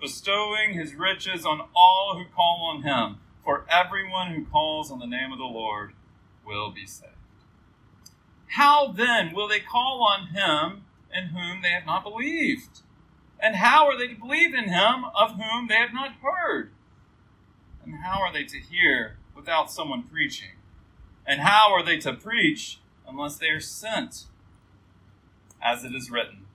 bestowing 0.00 0.74
his 0.74 0.94
riches 0.94 1.44
on 1.44 1.68
all 1.74 2.14
who 2.16 2.24
call 2.34 2.70
on 2.70 2.82
him. 2.82 3.20
For 3.44 3.64
everyone 3.70 4.32
who 4.34 4.44
calls 4.44 4.90
on 4.90 4.98
the 4.98 5.06
name 5.06 5.32
of 5.32 5.38
the 5.38 5.44
Lord 5.44 5.92
will 6.44 6.72
be 6.72 6.86
saved. 6.86 7.12
How 8.48 8.92
then 8.92 9.34
will 9.34 9.48
they 9.48 9.60
call 9.60 10.02
on 10.02 10.28
him 10.28 10.84
in 11.14 11.28
whom 11.28 11.62
they 11.62 11.70
have 11.70 11.86
not 11.86 12.02
believed? 12.02 12.80
And 13.38 13.56
how 13.56 13.86
are 13.86 13.98
they 13.98 14.08
to 14.08 14.14
believe 14.14 14.54
in 14.54 14.68
him 14.68 15.04
of 15.14 15.36
whom 15.36 15.68
they 15.68 15.76
have 15.76 15.92
not 15.92 16.12
heard? 16.22 16.72
And 17.84 17.96
how 17.96 18.20
are 18.20 18.32
they 18.32 18.44
to 18.44 18.58
hear 18.58 19.18
without 19.34 19.70
someone 19.70 20.02
preaching? 20.02 20.56
And 21.26 21.40
how 21.40 21.72
are 21.72 21.84
they 21.84 21.98
to 21.98 22.12
preach 22.12 22.80
unless 23.06 23.36
they 23.36 23.48
are 23.48 23.60
sent? 23.60 24.24
As 25.62 25.84
it 25.84 25.94
is 25.94 26.10
written, 26.10 26.45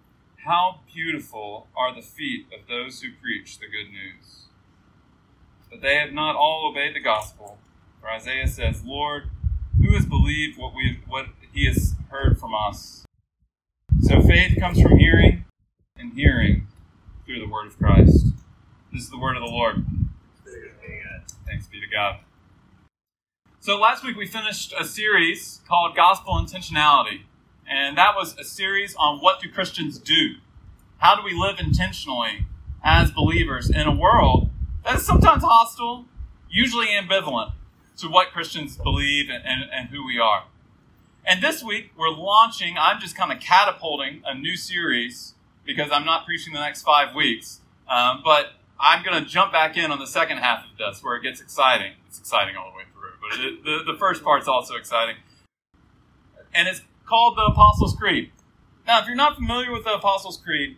How 0.46 0.80
beautiful 0.92 1.68
are 1.78 1.94
the 1.94 2.02
feet 2.02 2.48
of 2.52 2.68
those 2.68 3.02
who 3.02 3.10
preach 3.22 3.60
the 3.60 3.68
good 3.68 3.92
news! 3.92 4.46
But 5.70 5.82
they 5.82 5.96
have 5.98 6.14
not 6.14 6.36
all 6.36 6.68
obeyed 6.68 6.96
the 6.96 7.00
gospel. 7.00 7.60
For 8.00 8.10
Isaiah 8.10 8.48
says, 8.48 8.84
Lord, 8.84 9.30
who 9.80 9.94
has 9.94 10.08
believed 10.08 10.58
what 10.58 10.74
we 10.74 11.00
what 11.08 11.28
he 11.54 11.68
has 11.68 11.94
heard 12.10 12.40
from 12.40 12.56
us? 12.56 13.06
So 14.02 14.20
faith 14.22 14.60
comes 14.60 14.82
from 14.82 14.98
hearing, 14.98 15.46
and 15.96 16.14
hearing 16.14 16.68
through 17.24 17.40
the 17.40 17.48
word 17.48 17.68
of 17.68 17.78
Christ. 17.78 18.26
This 18.92 19.04
is 19.04 19.10
the 19.12 19.20
word 19.20 19.38
of 19.38 19.44
the 19.44 19.50
Lord. 19.50 19.86
Thanks 21.46 21.68
be 21.68 21.80
to 21.80 21.88
God. 21.88 22.18
So 23.60 23.80
last 23.80 24.04
week 24.04 24.18
we 24.18 24.26
finished 24.26 24.74
a 24.78 24.86
series 24.86 25.62
called 25.68 25.96
Gospel 25.96 26.34
Intentionality, 26.34 27.22
and 27.68 27.98
that 27.98 28.16
was 28.16 28.38
a 28.38 28.44
series 28.44 28.96
on 28.96 29.20
what 29.20 29.40
do 29.40 29.50
Christians 29.50 29.98
do? 29.98 30.36
How 30.98 31.16
do 31.16 31.24
we 31.24 31.34
live 31.34 31.60
intentionally 31.60 32.46
as 32.84 33.12
believers 33.12 33.70
in 33.70 33.88
a 33.88 33.96
world 33.96 34.50
that 34.84 34.96
is 34.96 35.06
sometimes 35.06 35.44
hostile, 35.44 36.06
usually 36.50 36.88
ambivalent 36.88 37.54
to 37.98 38.08
what 38.08 38.32
Christians 38.32 38.78
believe 38.78 39.30
and, 39.30 39.44
and, 39.46 39.70
and 39.72 39.90
who 39.90 40.06
we 40.06 40.20
are. 40.20 40.46
And 41.26 41.42
this 41.42 41.64
week 41.64 41.92
we're 41.96 42.10
launching, 42.10 42.76
I'm 42.80 43.00
just 43.00 43.16
kind 43.16 43.32
of 43.32 43.40
catapulting 43.40 44.24
a 44.26 44.34
new 44.34 44.58
series 44.58 45.36
because 45.66 45.92
I'm 45.92 46.06
not 46.06 46.26
preaching 46.26 46.54
the 46.54 46.60
next 46.60 46.82
five 46.82 47.14
weeks, 47.14 47.62
um, 47.88 48.22
but 48.26 48.54
I'm 48.80 49.04
going 49.04 49.24
to 49.24 49.30
jump 49.30 49.52
back 49.52 49.78
in 49.78 49.92
on 49.92 50.00
the 50.00 50.08
second 50.08 50.38
half 50.38 50.66
of 50.66 50.78
this 50.78 51.04
where 51.04 51.16
it 51.16 51.22
gets 51.22 51.40
exciting. 51.40 51.94
It's 52.08 52.20
exciting 52.20 52.56
all 52.56 52.72
the 52.72 52.78
way 52.78 52.84
through, 52.92 53.12
but 53.22 53.40
it, 53.40 53.64
the, 53.64 53.94
the 53.94 53.98
first 54.00 54.24
part's 54.24 54.48
also 54.48 54.76
exciting. 54.76 55.18
And 56.54 56.68
it's 56.68 56.82
called 57.12 57.38
the 57.38 57.42
Apostles' 57.42 57.94
Creed. 57.94 58.32
Now, 58.88 59.02
if 59.02 59.06
you're 59.06 59.18
not 59.18 59.36
familiar 59.36 59.70
with 59.70 59.84
the 59.84 59.94
Apostles' 59.94 60.38
Creed, 60.38 60.78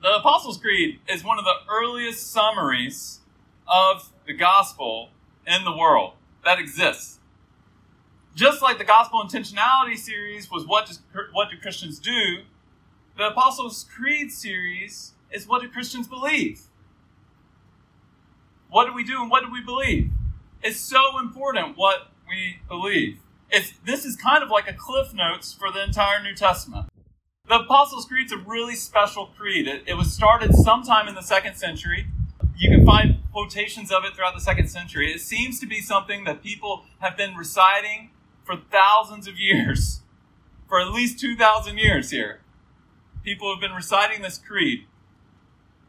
the 0.00 0.16
Apostles' 0.16 0.56
Creed 0.56 0.98
is 1.06 1.22
one 1.22 1.38
of 1.38 1.44
the 1.44 1.56
earliest 1.70 2.32
summaries 2.32 3.20
of 3.66 4.10
the 4.26 4.32
gospel 4.32 5.10
in 5.46 5.64
the 5.64 5.76
world 5.76 6.14
that 6.42 6.58
exists. 6.58 7.18
Just 8.34 8.62
like 8.62 8.78
the 8.78 8.84
Gospel 8.84 9.22
Intentionality 9.22 9.98
series 9.98 10.50
was 10.50 10.66
what, 10.66 10.86
does, 10.86 11.00
what 11.32 11.50
do 11.50 11.58
Christians 11.58 11.98
do, 11.98 12.44
the 13.18 13.28
Apostles' 13.28 13.84
Creed 13.94 14.32
series 14.32 15.12
is 15.30 15.46
what 15.46 15.60
do 15.60 15.68
Christians 15.68 16.08
believe? 16.08 16.62
What 18.70 18.86
do 18.86 18.94
we 18.94 19.04
do 19.04 19.20
and 19.20 19.30
what 19.30 19.44
do 19.44 19.52
we 19.52 19.60
believe? 19.60 20.12
It's 20.62 20.80
so 20.80 21.18
important 21.18 21.76
what 21.76 22.08
we 22.26 22.60
believe. 22.68 23.18
It's, 23.50 23.72
this 23.84 24.04
is 24.04 24.16
kind 24.16 24.42
of 24.42 24.50
like 24.50 24.68
a 24.68 24.74
cliff 24.74 25.14
notes 25.14 25.52
for 25.52 25.72
the 25.72 25.82
entire 25.82 26.22
New 26.22 26.34
Testament. 26.34 26.86
The 27.48 27.60
Apostles' 27.60 28.04
Creed 28.04 28.26
is 28.26 28.32
a 28.32 28.36
really 28.36 28.74
special 28.74 29.26
creed. 29.38 29.66
It, 29.66 29.84
it 29.86 29.94
was 29.94 30.12
started 30.12 30.54
sometime 30.54 31.08
in 31.08 31.14
the 31.14 31.22
second 31.22 31.56
century. 31.56 32.08
You 32.58 32.68
can 32.68 32.84
find 32.84 33.22
quotations 33.32 33.90
of 33.90 34.04
it 34.04 34.14
throughout 34.14 34.34
the 34.34 34.40
second 34.40 34.68
century. 34.68 35.10
It 35.10 35.20
seems 35.20 35.58
to 35.60 35.66
be 35.66 35.80
something 35.80 36.24
that 36.24 36.42
people 36.42 36.84
have 36.98 37.16
been 37.16 37.36
reciting 37.36 38.10
for 38.44 38.56
thousands 38.56 39.26
of 39.26 39.38
years, 39.38 40.02
for 40.68 40.78
at 40.78 40.92
least 40.92 41.18
2,000 41.18 41.78
years 41.78 42.10
here. 42.10 42.40
People 43.22 43.50
have 43.52 43.60
been 43.60 43.72
reciting 43.72 44.20
this 44.20 44.36
creed. 44.36 44.86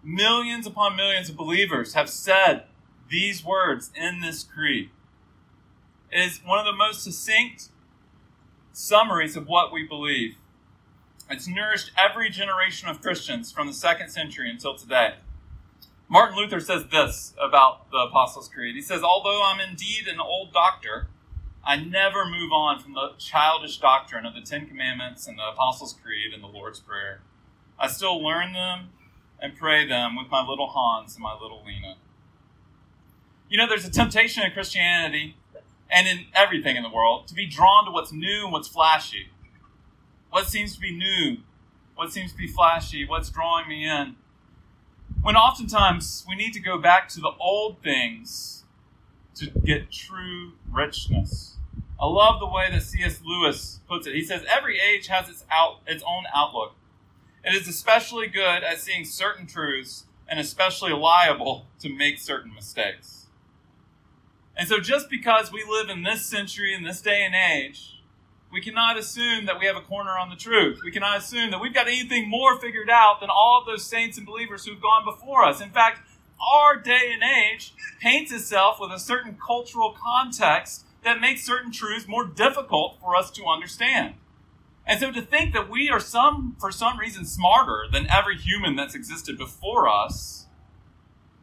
Millions 0.02 0.66
upon 0.66 0.96
millions 0.96 1.30
of 1.30 1.36
believers 1.36 1.94
have 1.94 2.10
said 2.10 2.64
these 3.10 3.44
words 3.44 3.92
in 3.96 4.22
this 4.22 4.44
creed. 4.44 4.92
Is 6.12 6.42
one 6.44 6.58
of 6.58 6.66
the 6.66 6.76
most 6.76 7.04
succinct 7.04 7.70
summaries 8.72 9.36
of 9.36 9.48
what 9.48 9.72
we 9.72 9.86
believe. 9.86 10.36
It's 11.30 11.48
nourished 11.48 11.92
every 11.98 12.30
generation 12.32 12.90
of 12.90 13.02
Christians 13.02 13.52
from 13.52 13.68
the 13.68 13.74
second 13.74 14.10
century 14.10 14.50
until 14.50 14.76
today. 14.76 15.16
Martin 16.08 16.36
Luther 16.36 16.60
says 16.60 16.86
this 16.92 17.36
about 17.40 17.92
the 17.92 17.98
Apostles' 17.98 18.48
Creed. 18.48 18.76
He 18.76 18.82
says, 18.82 19.04
Although 19.04 19.44
I'm 19.44 19.60
indeed 19.60 20.08
an 20.08 20.20
old 20.20 20.52
doctor, 20.52 21.10
I 21.64 21.76
never 21.76 22.26
move 22.26 22.52
on 22.52 22.80
from 22.80 22.94
the 22.94 23.12
childish 23.20 23.78
doctrine 23.78 24.26
of 24.26 24.34
the 24.34 24.42
Ten 24.42 24.66
Commandments 24.66 25.28
and 25.28 25.38
the 25.38 25.50
Apostles' 25.50 25.94
Creed 25.94 26.34
and 26.34 26.42
the 26.42 26.48
Lord's 26.48 26.80
Prayer. 26.80 27.22
I 27.78 27.88
still 27.88 28.24
learn 28.24 28.54
them 28.54 28.90
and 29.40 29.56
pray 29.56 29.88
them 29.88 30.16
with 30.16 30.32
my 30.32 30.44
little 30.44 30.68
Hans 30.68 31.14
and 31.14 31.22
my 31.22 31.34
little 31.34 31.64
Lena. 31.64 31.98
You 33.48 33.60
know, 33.60 33.68
there's 33.68 33.86
a 33.86 33.92
temptation 33.92 34.44
in 34.44 34.52
Christianity 34.52 35.36
and 35.90 36.08
in 36.08 36.26
everything 36.36 36.76
in 36.76 36.84
the 36.84 36.90
world 36.90 37.28
to 37.28 37.34
be 37.34 37.46
drawn 37.46 37.86
to 37.86 37.92
what's 37.92 38.12
new 38.12 38.44
and 38.44 38.52
what's 38.52 38.68
flashy. 38.68 39.30
What 40.30 40.48
seems 40.48 40.76
to 40.76 40.80
be 40.80 40.92
new, 40.92 41.38
what 41.96 42.14
seems 42.14 42.32
to 42.32 42.38
be 42.38 42.48
flashy, 42.48 43.06
what's 43.08 43.30
drawing 43.30 43.68
me 43.68 43.90
in. 43.90 44.16
When 45.22 45.36
oftentimes 45.36 46.24
we 46.28 46.36
need 46.36 46.54
to 46.54 46.60
go 46.60 46.78
back 46.78 47.10
to 47.10 47.20
the 47.20 47.32
old 47.40 47.82
things 47.82 48.64
to 49.36 49.50
get 49.50 49.92
true 49.92 50.54
richness. 50.72 51.56
I 52.00 52.06
love 52.06 52.40
the 52.40 52.48
way 52.48 52.70
that 52.72 52.84
C.S. 52.84 53.22
Lewis 53.26 53.80
puts 53.88 54.08
it. 54.08 54.16
He 54.16 54.24
says 54.24 54.46
every 54.50 54.80
age 54.80 55.08
has 55.08 55.28
its 55.28 55.46
out 55.52 55.80
its 55.86 56.04
own 56.08 56.24
outlook. 56.34 56.74
It 57.44 57.54
is 57.54 57.68
especially 57.68 58.28
good 58.28 58.64
at 58.64 58.80
seeing 58.80 59.06
certain 59.06 59.48
truths 59.48 60.06
and 60.28 60.40
especially 60.40 60.94
liable 60.94 61.66
to 61.80 61.90
make 61.90 62.20
certain 62.20 62.54
mistakes. 62.54 63.19
And 64.60 64.68
so 64.68 64.82
just 64.82 65.10
because 65.10 65.54
we 65.54 65.64
live 65.64 65.88
in 65.90 66.04
this 66.04 66.26
century 66.26 66.74
in 66.74 66.84
this 66.84 67.00
day 67.00 67.24
and 67.24 67.34
age, 67.34 68.04
we 68.52 68.60
cannot 68.60 68.98
assume 68.98 69.46
that 69.46 69.58
we 69.58 69.66
have 69.66 69.78
a 69.78 69.82
corner 69.82 70.18
on 70.20 70.30
the 70.30 70.36
truth. 70.36 70.82
We 70.84 70.92
cannot 70.92 71.20
assume 71.20 71.52
that 71.52 71.62
we've 71.62 71.74
got 71.74 71.88
anything 71.88 72.30
more 72.30 72.60
figured 72.60 72.90
out 72.90 73.22
than 73.22 73.30
all 73.30 73.62
of 73.62 73.66
those 73.66 73.86
saints 73.86 74.18
and 74.18 74.28
believers 74.28 74.66
who've 74.66 74.82
gone 74.82 75.06
before 75.06 75.46
us. 75.46 75.62
In 75.62 75.70
fact, 75.70 76.02
our 76.54 76.76
day 76.76 77.10
and 77.14 77.24
age 77.24 77.74
paints 78.02 78.34
itself 78.34 78.82
with 78.82 78.92
a 78.92 79.00
certain 79.00 79.38
cultural 79.42 79.96
context 79.98 80.86
that 81.06 81.22
makes 81.22 81.46
certain 81.46 81.72
truths 81.72 82.06
more 82.06 82.26
difficult 82.26 83.00
for 83.00 83.16
us 83.16 83.32
to 83.32 83.46
understand. 83.46 84.16
And 84.86 85.00
so 85.00 85.10
to 85.10 85.22
think 85.22 85.54
that 85.54 85.70
we 85.70 85.90
are 85.90 86.02
some, 86.02 86.58
for 86.60 86.70
some 86.70 87.00
reason, 87.00 87.24
smarter 87.24 87.86
than 87.90 88.10
every 88.10 88.36
human 88.36 88.76
that's 88.76 88.94
existed 88.94 89.38
before 89.38 89.88
us 89.88 90.48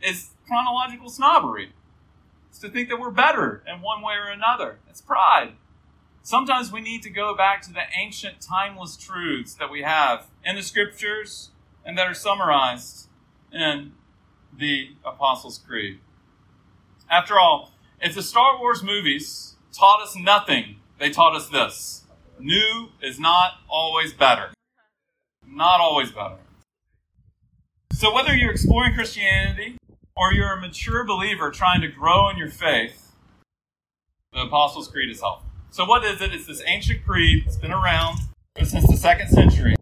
is 0.03 0.33
chronological 0.47 1.09
snobbery. 1.09 1.73
It's 2.57 2.63
to 2.63 2.71
think 2.71 2.89
that 2.89 2.99
we're 2.99 3.11
better 3.11 3.63
in 3.71 3.83
one 3.83 4.01
way 4.01 4.15
or 4.15 4.31
another. 4.31 4.79
It's 4.89 5.03
pride. 5.03 5.57
Sometimes 6.23 6.73
we 6.73 6.81
need 6.81 7.03
to 7.03 7.11
go 7.11 7.37
back 7.37 7.61
to 7.63 7.71
the 7.71 7.83
ancient, 7.95 8.41
timeless 8.41 8.97
truths 8.97 9.53
that 9.57 9.71
we 9.71 9.83
have 9.83 10.29
in 10.43 10.57
the 10.57 10.63
scriptures 10.63 11.51
and 11.85 11.99
that 11.99 12.07
are 12.07 12.15
summarized 12.15 13.11
in 13.53 13.93
the 14.59 14.93
Apostles' 15.05 15.59
Creed. 15.59 15.99
After 17.11 17.39
all, 17.39 17.73
if 18.01 18.15
the 18.15 18.23
Star 18.23 18.59
Wars 18.59 18.83
movies 18.83 19.57
taught 19.71 20.01
us 20.01 20.17
nothing, 20.17 20.77
they 20.99 21.11
taught 21.11 21.37
us 21.37 21.51
this 21.51 22.05
new 22.41 22.89
is 23.03 23.21
not 23.21 23.59
always 23.69 24.15
better. 24.15 24.55
Not 25.47 25.81
always 25.81 26.11
better. 26.11 26.39
So, 27.93 28.15
whether 28.15 28.35
you're 28.35 28.51
exploring 28.51 28.95
Christianity 28.95 29.77
or 30.17 30.33
you're 30.33 30.53
a 30.53 30.61
mature 30.61 31.05
believer 31.05 31.51
trying 31.51 31.83
to 31.83 31.89
grow 31.89 32.29
in 32.31 32.37
your 32.37 32.49
faith, 32.49 33.13
the 34.33 34.43
Apostles' 34.43 34.89
Creed 34.89 35.11
is 35.11 35.21
helpful. 35.21 35.51
So, 35.71 35.85
what 35.85 36.05
is 36.05 36.21
it? 36.23 36.33
It's 36.33 36.47
this 36.47 36.63
ancient 36.67 37.05
creed. 37.05 37.45
It's 37.47 37.57
been 37.57 37.73
around 37.73 38.19
since 38.63 38.87
the 38.89 38.97
second 38.97 39.29
century, 39.29 39.77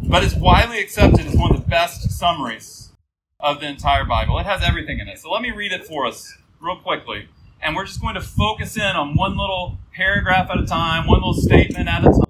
but 0.00 0.22
it's 0.22 0.34
widely 0.34 0.78
accepted 0.78 1.26
as 1.26 1.34
one 1.34 1.52
of 1.54 1.62
the 1.62 1.68
best 1.68 2.10
summaries 2.10 2.92
of 3.40 3.60
the 3.60 3.66
entire 3.66 4.04
Bible. 4.04 4.38
It 4.38 4.46
has 4.46 4.62
everything 4.62 5.00
in 5.00 5.08
it. 5.08 5.18
So, 5.18 5.30
let 5.30 5.42
me 5.42 5.50
read 5.50 5.72
it 5.72 5.84
for 5.84 6.06
us 6.06 6.32
real 6.60 6.76
quickly. 6.78 7.28
And 7.60 7.74
we're 7.74 7.86
just 7.86 8.00
going 8.00 8.14
to 8.14 8.20
focus 8.20 8.76
in 8.76 8.82
on 8.82 9.16
one 9.16 9.36
little 9.36 9.78
paragraph 9.94 10.50
at 10.50 10.58
a 10.58 10.66
time, 10.66 11.06
one 11.06 11.18
little 11.18 11.34
statement 11.34 11.88
at 11.88 12.02
a 12.02 12.10
time. 12.10 12.20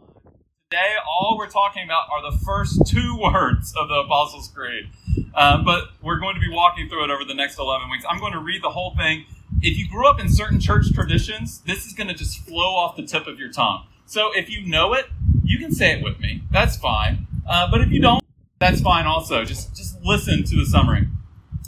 Today, 0.70 0.94
all 1.06 1.36
we're 1.36 1.50
talking 1.50 1.84
about 1.84 2.08
are 2.10 2.30
the 2.30 2.38
first 2.38 2.82
two 2.86 3.18
words 3.20 3.74
of 3.76 3.88
the 3.88 3.94
Apostles' 3.94 4.48
Creed. 4.48 4.90
Um, 5.34 5.64
but 5.64 5.88
we're 6.02 6.18
going 6.18 6.34
to 6.34 6.40
be 6.40 6.50
walking 6.50 6.88
through 6.88 7.04
it 7.04 7.10
over 7.10 7.24
the 7.24 7.34
next 7.34 7.58
11 7.58 7.90
weeks. 7.90 8.04
I'm 8.08 8.20
going 8.20 8.32
to 8.32 8.38
read 8.38 8.62
the 8.62 8.70
whole 8.70 8.94
thing. 8.96 9.26
If 9.62 9.78
you 9.78 9.88
grew 9.88 10.06
up 10.08 10.20
in 10.20 10.28
certain 10.28 10.60
church 10.60 10.92
traditions, 10.92 11.60
this 11.60 11.86
is 11.86 11.92
going 11.92 12.08
to 12.08 12.14
just 12.14 12.38
flow 12.40 12.74
off 12.74 12.96
the 12.96 13.04
tip 13.04 13.26
of 13.26 13.38
your 13.38 13.50
tongue. 13.50 13.86
So 14.06 14.30
if 14.34 14.50
you 14.50 14.66
know 14.66 14.94
it, 14.94 15.06
you 15.42 15.58
can 15.58 15.72
say 15.72 15.92
it 15.92 16.02
with 16.02 16.20
me. 16.20 16.42
That's 16.50 16.76
fine. 16.76 17.26
Uh, 17.48 17.70
but 17.70 17.80
if 17.80 17.90
you 17.90 18.00
don't, 18.00 18.22
that's 18.58 18.80
fine 18.80 19.06
also. 19.06 19.44
Just, 19.44 19.76
just 19.76 20.00
listen 20.02 20.44
to 20.44 20.56
the 20.56 20.66
summary. 20.66 21.08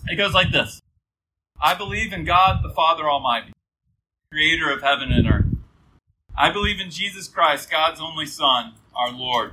It 0.06 0.16
goes 0.16 0.34
like 0.34 0.52
this 0.52 0.80
I 1.60 1.74
believe 1.74 2.12
in 2.12 2.24
God 2.24 2.62
the 2.62 2.70
Father 2.70 3.08
Almighty, 3.08 3.52
creator 4.30 4.70
of 4.70 4.82
heaven 4.82 5.10
and 5.12 5.26
earth. 5.26 5.46
I 6.36 6.50
believe 6.52 6.80
in 6.80 6.90
Jesus 6.90 7.28
Christ, 7.28 7.70
God's 7.70 8.00
only 8.00 8.26
Son, 8.26 8.74
our 8.94 9.10
Lord, 9.10 9.52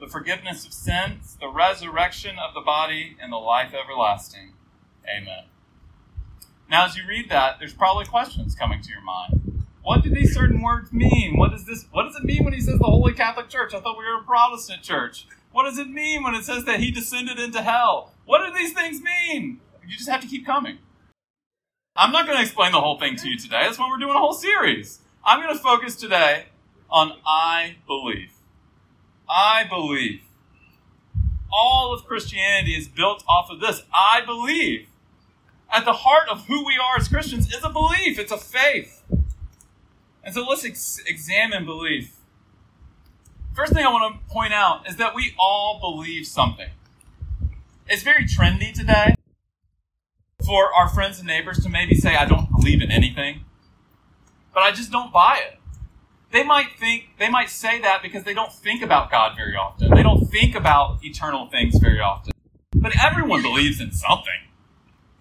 the 0.00 0.08
forgiveness 0.08 0.66
of 0.66 0.72
sins, 0.72 1.36
the 1.40 1.48
resurrection 1.48 2.36
of 2.38 2.54
the 2.54 2.60
body, 2.62 3.16
and 3.20 3.30
the 3.30 3.36
life 3.36 3.72
everlasting. 3.74 4.54
Amen. 5.04 5.44
Now, 6.70 6.86
as 6.86 6.96
you 6.96 7.02
read 7.06 7.28
that, 7.30 7.58
there's 7.58 7.74
probably 7.74 8.06
questions 8.06 8.54
coming 8.54 8.80
to 8.80 8.88
your 8.88 9.02
mind. 9.02 9.64
What 9.82 10.02
do 10.02 10.10
these 10.10 10.34
certain 10.34 10.62
words 10.62 10.92
mean? 10.92 11.36
What 11.36 11.50
does 11.50 11.66
this? 11.66 11.86
What 11.90 12.04
does 12.04 12.16
it 12.16 12.24
mean 12.24 12.44
when 12.44 12.52
he 12.52 12.60
says 12.60 12.78
the 12.78 12.84
Holy 12.84 13.12
Catholic 13.12 13.48
Church? 13.48 13.74
I 13.74 13.80
thought 13.80 13.98
we 13.98 14.04
were 14.04 14.20
a 14.20 14.24
Protestant 14.24 14.82
church. 14.82 15.26
What 15.52 15.64
does 15.64 15.78
it 15.78 15.88
mean 15.88 16.22
when 16.22 16.34
it 16.34 16.44
says 16.44 16.64
that 16.64 16.80
he 16.80 16.90
descended 16.90 17.38
into 17.38 17.62
hell? 17.62 18.14
What 18.24 18.46
do 18.46 18.54
these 18.56 18.72
things 18.72 19.00
mean? 19.02 19.60
You 19.86 19.96
just 19.96 20.08
have 20.08 20.20
to 20.20 20.28
keep 20.28 20.46
coming. 20.46 20.78
I'm 21.96 22.12
not 22.12 22.26
going 22.26 22.36
to 22.36 22.42
explain 22.42 22.72
the 22.72 22.80
whole 22.80 22.98
thing 22.98 23.16
to 23.16 23.28
you 23.28 23.36
today. 23.36 23.62
That's 23.64 23.78
why 23.78 23.88
we're 23.90 23.98
doing 23.98 24.14
a 24.14 24.20
whole 24.20 24.32
series. 24.32 25.00
I'm 25.24 25.42
going 25.42 25.54
to 25.54 25.60
focus 25.60 25.96
today 25.96 26.46
on 26.88 27.12
I 27.26 27.76
believe. 27.86 28.30
I 29.30 29.64
believe. 29.64 30.22
All 31.52 31.94
of 31.94 32.04
Christianity 32.04 32.74
is 32.74 32.88
built 32.88 33.22
off 33.28 33.50
of 33.50 33.60
this. 33.60 33.82
I 33.94 34.20
believe. 34.24 34.88
At 35.72 35.84
the 35.84 35.92
heart 35.92 36.28
of 36.28 36.46
who 36.46 36.66
we 36.66 36.76
are 36.76 36.98
as 36.98 37.06
Christians 37.06 37.54
is 37.54 37.62
a 37.62 37.70
belief, 37.70 38.18
it's 38.18 38.32
a 38.32 38.38
faith. 38.38 39.02
And 40.24 40.34
so 40.34 40.44
let's 40.44 40.64
ex- 40.64 41.00
examine 41.06 41.64
belief. 41.64 42.16
First 43.54 43.72
thing 43.72 43.84
I 43.84 43.90
want 43.90 44.14
to 44.14 44.32
point 44.32 44.52
out 44.52 44.88
is 44.88 44.96
that 44.96 45.14
we 45.14 45.34
all 45.38 45.78
believe 45.80 46.26
something. 46.26 46.70
It's 47.88 48.02
very 48.02 48.24
trendy 48.24 48.72
today 48.72 49.14
for 50.44 50.72
our 50.74 50.88
friends 50.88 51.18
and 51.18 51.26
neighbors 51.26 51.60
to 51.60 51.68
maybe 51.68 51.94
say, 51.94 52.16
I 52.16 52.24
don't 52.24 52.50
believe 52.50 52.82
in 52.82 52.90
anything, 52.90 53.44
but 54.52 54.62
I 54.62 54.72
just 54.72 54.90
don't 54.90 55.12
buy 55.12 55.40
it. 55.44 55.59
They 56.32 56.44
might 56.44 56.78
think, 56.78 57.10
they 57.18 57.28
might 57.28 57.50
say 57.50 57.80
that 57.80 58.02
because 58.02 58.22
they 58.24 58.34
don't 58.34 58.52
think 58.52 58.82
about 58.82 59.10
God 59.10 59.36
very 59.36 59.56
often. 59.56 59.90
They 59.90 60.02
don't 60.02 60.26
think 60.26 60.54
about 60.54 61.04
eternal 61.04 61.46
things 61.46 61.76
very 61.78 62.00
often. 62.00 62.32
But 62.74 62.92
everyone 63.02 63.42
believes 63.42 63.80
in 63.80 63.90
something. 63.92 64.48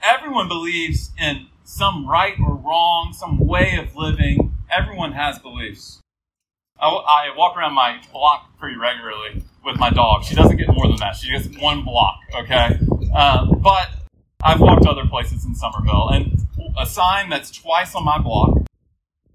Everyone 0.03 0.47
believes 0.47 1.11
in 1.17 1.47
some 1.63 2.07
right 2.07 2.35
or 2.39 2.55
wrong, 2.55 3.13
some 3.13 3.39
way 3.39 3.77
of 3.77 3.95
living. 3.95 4.55
Everyone 4.71 5.13
has 5.13 5.39
beliefs. 5.39 6.01
I, 6.79 6.87
I 6.87 7.35
walk 7.35 7.57
around 7.57 7.73
my 7.73 7.99
block 8.11 8.57
pretty 8.59 8.77
regularly 8.77 9.43
with 9.65 9.77
my 9.77 9.89
dog. 9.89 10.23
She 10.23 10.35
doesn't 10.35 10.57
get 10.57 10.67
more 10.67 10.87
than 10.87 10.97
that. 10.97 11.15
She 11.15 11.31
gets 11.31 11.47
one 11.59 11.83
block, 11.83 12.19
okay? 12.35 12.79
Um, 13.13 13.59
but 13.61 13.89
I've 14.41 14.61
walked 14.61 14.85
other 14.85 15.05
places 15.05 15.43
in 15.43 15.55
Somerville, 15.55 16.09
and 16.09 16.47
a 16.79 16.85
sign 16.85 17.29
that's 17.29 17.51
twice 17.51 17.95
on 17.95 18.05
my 18.05 18.19
block, 18.19 18.65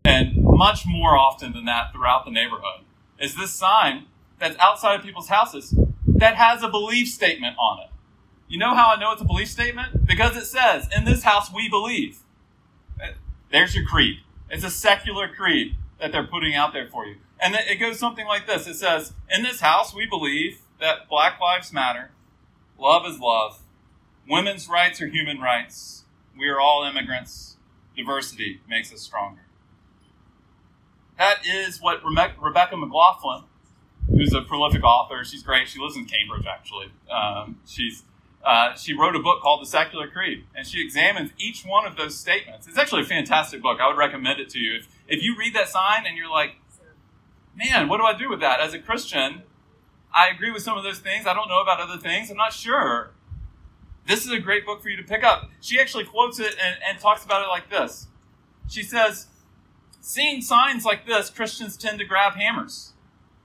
and 0.05 0.44
much 0.57 0.85
more 0.87 1.17
often 1.17 1.53
than 1.53 1.65
that 1.65 1.93
throughout 1.93 2.25
the 2.25 2.31
neighborhood, 2.31 2.85
is 3.19 3.37
this 3.37 3.53
sign 3.53 4.07
that's 4.39 4.57
outside 4.59 4.99
of 4.99 5.05
people's 5.05 5.29
houses 5.29 5.75
that 6.07 6.37
has 6.37 6.63
a 6.63 6.69
belief 6.69 7.09
statement 7.09 7.57
on 7.59 7.81
it. 7.81 7.91
You 8.49 8.59
know 8.59 8.75
how 8.75 8.95
I 8.95 9.01
know 9.01 9.13
it's 9.13 9.23
a 9.23 9.27
belief 9.27 9.49
statement? 9.49 10.07
Because 10.07 10.37
it 10.37 10.45
says, 10.45 10.89
In 10.95 11.05
this 11.05 11.23
house 11.23 11.53
we 11.53 11.69
believe. 11.69 12.19
Uh, 13.03 13.13
there's 13.51 13.75
your 13.75 13.85
creed. 13.85 14.19
It's 14.51 14.65
a 14.65 14.71
secular 14.71 15.29
creed 15.29 15.77
that 16.01 16.13
they're 16.13 16.27
putting 16.27 16.55
out 16.55 16.73
there 16.73 16.89
for 16.89 17.07
you. 17.07 17.17
And 17.41 17.55
it 17.55 17.81
goes 17.81 17.99
something 17.99 18.27
like 18.27 18.47
this 18.47 18.67
It 18.67 18.75
says, 18.75 19.13
In 19.31 19.43
this 19.43 19.61
house 19.61 19.95
we 19.95 20.07
believe 20.07 20.61
that 20.81 21.09
Black 21.09 21.41
Lives 21.41 21.73
Matter, 21.73 22.11
love 22.79 23.07
is 23.07 23.19
love, 23.19 23.61
Women's 24.29 24.69
rights 24.69 25.03
are 25.03 25.07
human 25.07 25.39
rights. 25.39 26.05
We 26.39 26.49
are 26.49 26.59
all 26.59 26.85
immigrants. 26.85 27.59
Diversity 27.95 28.61
makes 28.67 28.93
us 28.93 29.03
stronger. 29.03 29.44
That 31.19 31.47
is 31.47 31.81
what 31.81 32.03
Rebecca 32.05 32.77
McLaughlin, 32.77 33.45
who's 34.09 34.35
a 34.35 34.43
prolific 34.43 34.83
author, 34.83 35.25
she's 35.25 35.43
great. 35.43 35.69
She 35.69 35.79
lives 35.79 35.97
in 35.97 36.07
Cambridge, 36.07 36.47
actually. 36.47 36.93
Um, 37.11 37.61
she's 37.67 38.03
uh, 38.45 38.75
she 38.75 38.93
wrote 38.93 39.17
a 39.17 39.21
book 39.21 39.41
called 39.41 39.63
The 39.63 39.67
Secular 39.67 40.07
Creed, 40.07 40.45
and 40.55 40.67
she 40.67 40.85
examines 40.85 41.31
each 41.39 41.63
one 41.63 41.87
of 41.87 41.97
those 41.97 42.19
statements. 42.19 42.67
It's 42.67 42.77
actually 42.77 43.03
a 43.03 43.07
fantastic 43.07 43.63
book. 43.63 43.81
I 43.81 43.89
would 43.89 43.97
recommend 43.97 44.39
it 44.39 44.51
to 44.51 44.59
you. 44.59 44.77
If, 44.77 44.89
if 45.09 45.23
you 45.23 45.35
read 45.39 45.55
that 45.55 45.71
sign 45.71 46.05
and 46.07 46.17
you're 46.19 46.31
like, 46.31 46.57
man, 47.57 47.89
what 47.89 47.99
do 47.99 48.05
I 48.05 48.13
do 48.13 48.29
with 48.29 48.41
that? 48.41 48.61
As 48.61 48.75
a 48.75 48.79
Christian, 48.79 49.43
I 50.13 50.29
agree 50.29 50.51
with 50.51 50.63
some 50.63 50.77
of 50.77 50.85
those 50.85 50.99
things. 50.99 51.27
I 51.27 51.33
don't 51.33 51.49
know 51.49 51.63
about 51.63 51.81
other 51.81 51.97
things. 51.97 52.31
I'm 52.31 52.37
not 52.37 52.53
sure. 52.53 53.13
This 54.07 54.27
is 54.27 54.31
a 54.31 54.39
great 54.39 54.67
book 54.67 54.83
for 54.83 54.91
you 54.91 54.97
to 54.99 55.03
pick 55.03 55.25
up. 55.25 55.51
She 55.63 55.81
actually 55.81 56.05
quotes 56.05 56.39
it 56.39 56.55
and, 56.63 56.77
and 56.87 56.99
talks 56.99 57.25
about 57.25 57.43
it 57.43 57.49
like 57.49 57.71
this. 57.71 58.09
She 58.69 58.83
says, 58.83 59.29
Seeing 60.07 60.43
signs 60.43 60.85
like 60.85 61.07
this, 61.07 61.31
Christians 61.31 61.79
tend 61.79 61.99
to 61.99 62.05
grab 62.05 62.35
hammers. 62.35 62.93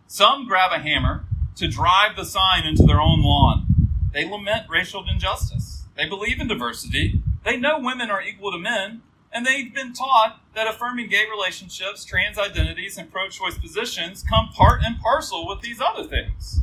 Some 0.08 0.46
grab 0.46 0.74
a 0.74 0.80
hammer 0.80 1.24
to 1.56 1.70
drive 1.70 2.18
the 2.18 2.26
sign 2.26 2.68
into 2.68 2.84
their 2.84 3.00
own 3.00 3.24
lawn. 3.24 3.88
They 4.14 4.30
lament 4.30 4.70
racial 4.70 5.06
injustice. 5.10 5.86
They 5.96 6.06
believe 6.06 6.42
in 6.42 6.50
diversity. 6.50 7.24
They 7.46 7.56
know 7.56 7.80
women 7.80 8.12
are 8.12 8.22
equal 8.22 8.52
to 8.52 8.58
men. 8.58 9.04
And 9.32 9.46
they've 9.46 9.74
been 9.74 9.94
taught 9.94 10.42
that 10.54 10.68
affirming 10.68 11.08
gay 11.08 11.24
relationships, 11.32 12.04
trans 12.04 12.38
identities, 12.38 12.98
and 12.98 13.10
pro 13.10 13.30
choice 13.30 13.58
positions 13.58 14.22
come 14.22 14.50
part 14.50 14.82
and 14.84 15.00
parcel 15.00 15.48
with 15.48 15.62
these 15.62 15.80
other 15.80 16.04
things. 16.04 16.60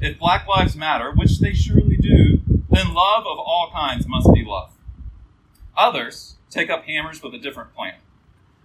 If 0.00 0.18
Black 0.18 0.48
Lives 0.48 0.74
Matter, 0.74 1.12
which 1.14 1.40
they 1.40 1.52
surely 1.52 1.98
do, 1.98 2.40
then 2.70 2.94
love 2.94 3.26
of 3.26 3.38
all 3.38 3.70
kinds 3.70 4.08
must 4.08 4.32
be 4.32 4.46
love. 4.46 4.72
Others 5.76 6.36
take 6.48 6.70
up 6.70 6.84
hammers 6.84 7.22
with 7.22 7.34
a 7.34 7.38
different 7.38 7.74
plan. 7.74 7.96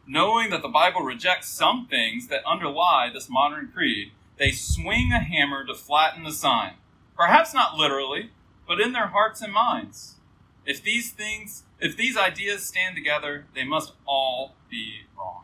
Knowing 0.08 0.50
that 0.52 0.62
the 0.62 0.68
Bible 0.68 1.02
rejects 1.02 1.50
some 1.50 1.88
things 1.88 2.28
that 2.28 2.46
underlie 2.46 3.10
this 3.12 3.30
modern 3.30 3.72
creed, 3.74 4.12
they 4.38 4.52
swing 4.52 5.12
a 5.12 5.20
hammer 5.20 5.66
to 5.66 5.74
flatten 5.74 6.24
the 6.24 6.32
sign. 6.32 6.74
Perhaps 7.18 7.54
not 7.54 7.76
literally, 7.76 8.30
but 8.68 8.80
in 8.80 8.92
their 8.92 9.08
hearts 9.08 9.42
and 9.42 9.54
minds. 9.54 10.16
If 10.66 10.84
these 10.84 11.12
things, 11.12 11.64
if 11.80 11.96
these 11.96 12.18
ideas 12.18 12.64
stand 12.66 12.96
together, 12.96 13.46
they 13.56 13.64
must 13.64 13.94
all 14.06 14.56
be 14.70 15.02
wrong. 15.18 15.44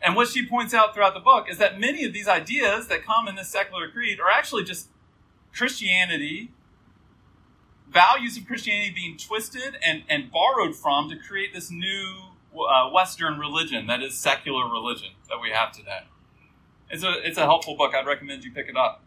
And 0.00 0.14
what 0.14 0.28
she 0.28 0.46
points 0.46 0.74
out 0.74 0.94
throughout 0.94 1.14
the 1.14 1.20
book 1.20 1.46
is 1.50 1.58
that 1.58 1.80
many 1.80 2.04
of 2.04 2.12
these 2.12 2.28
ideas 2.28 2.86
that 2.88 3.04
come 3.04 3.26
in 3.26 3.34
this 3.34 3.48
secular 3.48 3.88
creed 3.88 4.20
are 4.20 4.30
actually 4.30 4.64
just 4.64 4.88
Christianity 5.52 6.50
values 7.92 8.36
of 8.36 8.46
Christianity 8.46 8.92
being 8.94 9.16
twisted 9.16 9.76
and, 9.82 10.02
and 10.08 10.30
borrowed 10.30 10.74
from 10.74 11.08
to 11.10 11.16
create 11.16 11.54
this 11.54 11.70
new 11.70 12.27
uh, 12.64 12.90
Western 12.90 13.38
religion 13.38 13.86
that 13.86 14.02
is 14.02 14.14
secular 14.18 14.68
religion 14.68 15.10
that 15.28 15.38
we 15.40 15.50
have 15.50 15.72
today. 15.72 16.00
It's 16.90 17.04
a, 17.04 17.14
it's 17.26 17.38
a 17.38 17.42
helpful 17.42 17.76
book. 17.76 17.94
I'd 17.94 18.06
recommend 18.06 18.44
you 18.44 18.52
pick 18.52 18.68
it 18.68 18.76
up. 18.76 19.02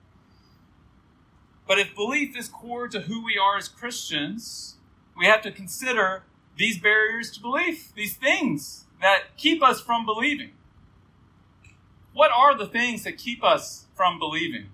But 1.68 1.80
if 1.80 1.96
belief 1.96 2.38
is 2.38 2.48
core 2.48 2.88
to 2.90 3.02
who 3.02 3.24
we 3.24 3.38
are 3.38 3.58
as 3.58 3.68
Christians, 3.68 4.76
we 5.18 5.26
have 5.26 5.42
to 5.44 5.52
consider 5.52 6.24
these 6.58 6.78
barriers 6.78 7.32
to 7.32 7.42
belief, 7.42 7.94
these 7.96 8.16
things 8.16 8.86
that 9.02 9.38
keep 9.38 9.64
us 9.64 9.82
from 9.82 10.06
believing. 10.06 10.52
What 12.14 12.32
are 12.32 12.58
the 12.58 12.68
things 12.68 13.04
that 13.04 13.18
keep 13.18 13.44
us 13.44 13.86
from 13.96 14.20
believing 14.20 14.68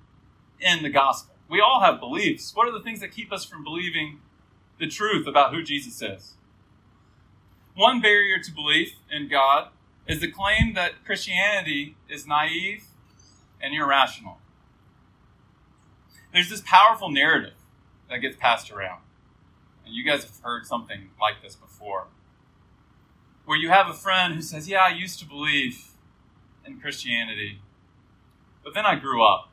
in 0.60 0.84
the 0.84 0.90
gospel? 0.90 1.36
We 1.50 1.62
all 1.62 1.82
have 1.82 2.00
beliefs. 2.00 2.56
What 2.56 2.68
are 2.68 2.72
the 2.72 2.82
things 2.82 3.00
that 3.02 3.12
keep 3.12 3.32
us 3.32 3.46
from 3.46 3.64
believing 3.64 4.20
the 4.80 4.88
truth 4.88 5.28
about 5.28 5.54
who 5.54 5.64
Jesus 5.64 6.02
is? 6.02 6.37
One 7.78 8.02
barrier 8.02 8.40
to 8.40 8.52
belief 8.52 8.96
in 9.08 9.28
God 9.28 9.68
is 10.08 10.20
the 10.20 10.32
claim 10.32 10.74
that 10.74 11.06
Christianity 11.06 11.96
is 12.10 12.26
naive 12.26 12.86
and 13.62 13.72
irrational. 13.76 14.40
There's 16.34 16.50
this 16.50 16.64
powerful 16.66 17.12
narrative 17.12 17.54
that 18.10 18.18
gets 18.18 18.36
passed 18.36 18.72
around. 18.72 19.04
And 19.86 19.94
you 19.94 20.04
guys 20.04 20.24
have 20.24 20.40
heard 20.40 20.66
something 20.66 21.12
like 21.22 21.44
this 21.44 21.56
before. 21.56 22.08
Where 23.46 23.60
you 23.60 23.70
have 23.70 23.88
a 23.88 23.94
friend 23.94 24.34
who 24.34 24.42
says, 24.42 24.68
Yeah, 24.68 24.82
I 24.82 24.90
used 24.90 25.20
to 25.20 25.26
believe 25.26 25.90
in 26.66 26.80
Christianity, 26.80 27.62
but 28.64 28.74
then 28.74 28.88
I 28.88 28.96
grew 28.96 29.24
up 29.24 29.52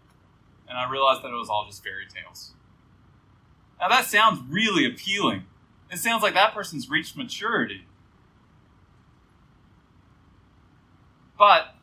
and 0.67 0.79
I 0.79 0.91
realized 0.91 1.23
that 1.25 1.29
it 1.29 1.37
was 1.37 1.51
all 1.51 1.67
just 1.67 1.85
fairy 1.85 2.07
tales. 2.07 2.55
Now 3.79 3.91
that 3.91 4.07
sounds 4.07 4.41
really 4.49 4.87
appealing. 4.87 5.45
It 5.93 5.99
sounds 5.99 6.23
like 6.23 6.33
that 6.33 6.55
person's 6.55 6.89
reached 6.89 7.19
maturity. 7.19 7.85
But 11.39 11.75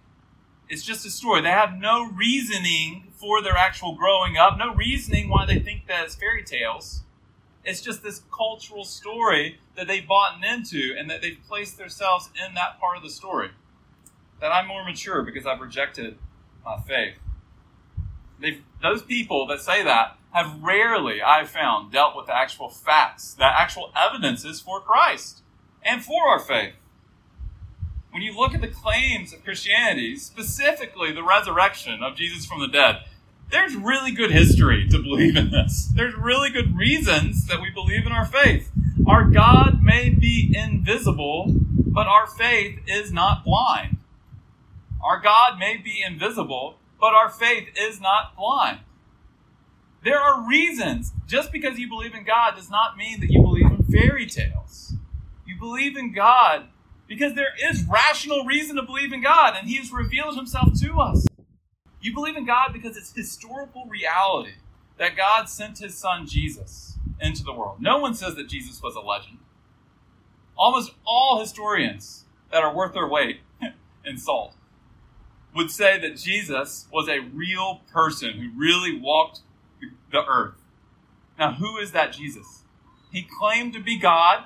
it's 0.69 0.83
just 0.83 1.05
a 1.05 1.09
story. 1.09 1.41
They 1.41 1.49
have 1.49 1.77
no 1.77 2.09
reasoning 2.09 3.11
for 3.13 3.41
their 3.41 3.57
actual 3.57 3.95
growing 3.95 4.37
up, 4.37 4.57
no 4.57 4.73
reasoning 4.73 5.29
why 5.29 5.45
they 5.45 5.59
think 5.59 5.87
that 5.87 6.05
it's 6.05 6.15
fairy 6.15 6.43
tales. 6.43 7.01
It's 7.63 7.81
just 7.81 8.01
this 8.01 8.23
cultural 8.35 8.83
story 8.83 9.59
that 9.75 9.87
they've 9.87 10.07
bought 10.07 10.43
into 10.43 10.95
and 10.97 11.09
that 11.09 11.21
they've 11.21 11.37
placed 11.47 11.77
themselves 11.77 12.29
in 12.35 12.55
that 12.55 12.79
part 12.79 12.97
of 12.97 13.03
the 13.03 13.09
story. 13.09 13.51
That 14.39 14.51
I'm 14.51 14.67
more 14.67 14.83
mature 14.83 15.21
because 15.21 15.45
I've 15.45 15.59
rejected 15.59 16.17
my 16.65 16.77
faith. 16.79 17.15
They've, 18.39 18.63
those 18.81 19.03
people 19.03 19.45
that 19.47 19.61
say 19.61 19.83
that 19.83 20.17
have 20.31 20.63
rarely, 20.63 21.21
I've 21.21 21.49
found, 21.49 21.91
dealt 21.91 22.15
with 22.15 22.27
the 22.27 22.35
actual 22.35 22.69
facts, 22.69 23.33
the 23.33 23.45
actual 23.45 23.91
evidences 23.95 24.59
for 24.59 24.79
Christ 24.79 25.41
and 25.83 26.03
for 26.03 26.27
our 26.27 26.39
faith. 26.39 26.73
When 28.11 28.21
you 28.21 28.37
look 28.37 28.53
at 28.53 28.61
the 28.61 28.67
claims 28.67 29.31
of 29.33 29.43
Christianity, 29.43 30.17
specifically 30.17 31.13
the 31.13 31.23
resurrection 31.23 32.03
of 32.03 32.17
Jesus 32.17 32.45
from 32.45 32.59
the 32.59 32.67
dead, 32.67 33.03
there's 33.51 33.75
really 33.75 34.11
good 34.11 34.31
history 34.31 34.87
to 34.89 35.01
believe 35.01 35.35
in 35.37 35.51
this. 35.51 35.91
There's 35.95 36.15
really 36.15 36.49
good 36.49 36.77
reasons 36.77 37.47
that 37.47 37.61
we 37.61 37.69
believe 37.69 38.05
in 38.05 38.11
our 38.11 38.25
faith. 38.25 38.69
Our 39.07 39.25
God 39.25 39.81
may 39.81 40.09
be 40.09 40.53
invisible, 40.57 41.53
but 41.87 42.07
our 42.07 42.27
faith 42.27 42.79
is 42.85 43.13
not 43.13 43.45
blind. 43.45 43.97
Our 45.03 45.19
God 45.19 45.57
may 45.57 45.77
be 45.77 46.03
invisible, 46.05 46.77
but 46.99 47.13
our 47.13 47.29
faith 47.29 47.69
is 47.77 47.99
not 48.01 48.35
blind. 48.35 48.79
There 50.03 50.19
are 50.19 50.47
reasons. 50.47 51.13
Just 51.27 51.51
because 51.51 51.79
you 51.79 51.87
believe 51.87 52.13
in 52.13 52.23
God 52.25 52.55
does 52.55 52.69
not 52.69 52.97
mean 52.97 53.21
that 53.21 53.31
you 53.31 53.41
believe 53.41 53.67
in 53.71 53.83
fairy 53.83 54.25
tales. 54.25 54.93
You 55.45 55.57
believe 55.57 55.95
in 55.95 56.13
God 56.13 56.67
because 57.11 57.33
there 57.33 57.53
is 57.61 57.83
rational 57.83 58.45
reason 58.45 58.77
to 58.77 58.83
believe 58.83 59.11
in 59.11 59.21
God, 59.21 59.55
and 59.57 59.67
He 59.67 59.75
has 59.75 59.91
revealed 59.91 60.37
Himself 60.37 60.69
to 60.79 60.97
us. 61.01 61.27
You 61.99 62.13
believe 62.13 62.37
in 62.37 62.45
God 62.45 62.71
because 62.71 62.95
it's 62.95 63.13
historical 63.13 63.85
reality 63.85 64.53
that 64.97 65.17
God 65.17 65.49
sent 65.49 65.79
His 65.79 65.97
Son 65.97 66.25
Jesus 66.25 66.97
into 67.19 67.43
the 67.43 67.51
world. 67.51 67.81
No 67.81 67.97
one 67.97 68.13
says 68.13 68.35
that 68.35 68.47
Jesus 68.47 68.81
was 68.81 68.95
a 68.95 69.01
legend. 69.01 69.39
Almost 70.57 70.93
all 71.05 71.41
historians 71.41 72.23
that 72.49 72.63
are 72.63 72.73
worth 72.73 72.93
their 72.93 73.09
weight 73.09 73.41
in 74.05 74.17
salt 74.17 74.53
would 75.53 75.69
say 75.69 75.99
that 75.99 76.15
Jesus 76.15 76.87
was 76.93 77.09
a 77.09 77.19
real 77.19 77.81
person 77.91 78.35
who 78.35 78.57
really 78.57 78.97
walked 78.97 79.41
the 80.13 80.23
earth. 80.25 80.55
Now, 81.37 81.55
who 81.55 81.77
is 81.77 81.91
that 81.91 82.13
Jesus? 82.13 82.63
He 83.11 83.27
claimed 83.37 83.73
to 83.73 83.81
be 83.81 83.99
God. 83.99 84.45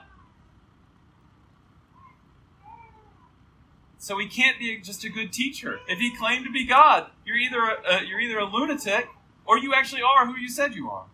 So 4.05 4.19
he 4.19 4.27
can't 4.27 4.59
be 4.59 4.77
just 4.77 5.03
a 5.03 5.09
good 5.09 5.33
teacher. 5.33 5.79
If 5.87 5.97
he 5.97 6.15
claimed 6.15 6.45
to 6.45 6.51
be 6.51 6.63
God, 6.63 7.07
you're 7.25 7.37
either 7.37 7.57
a, 7.59 8.03
you're 8.05 8.19
either 8.19 8.37
a 8.37 8.45
lunatic 8.45 9.07
or 9.47 9.57
you 9.57 9.73
actually 9.73 10.03
are 10.03 10.27
who 10.27 10.37
you 10.37 10.47
said 10.47 10.75
you 10.75 10.91
are. 10.91 11.05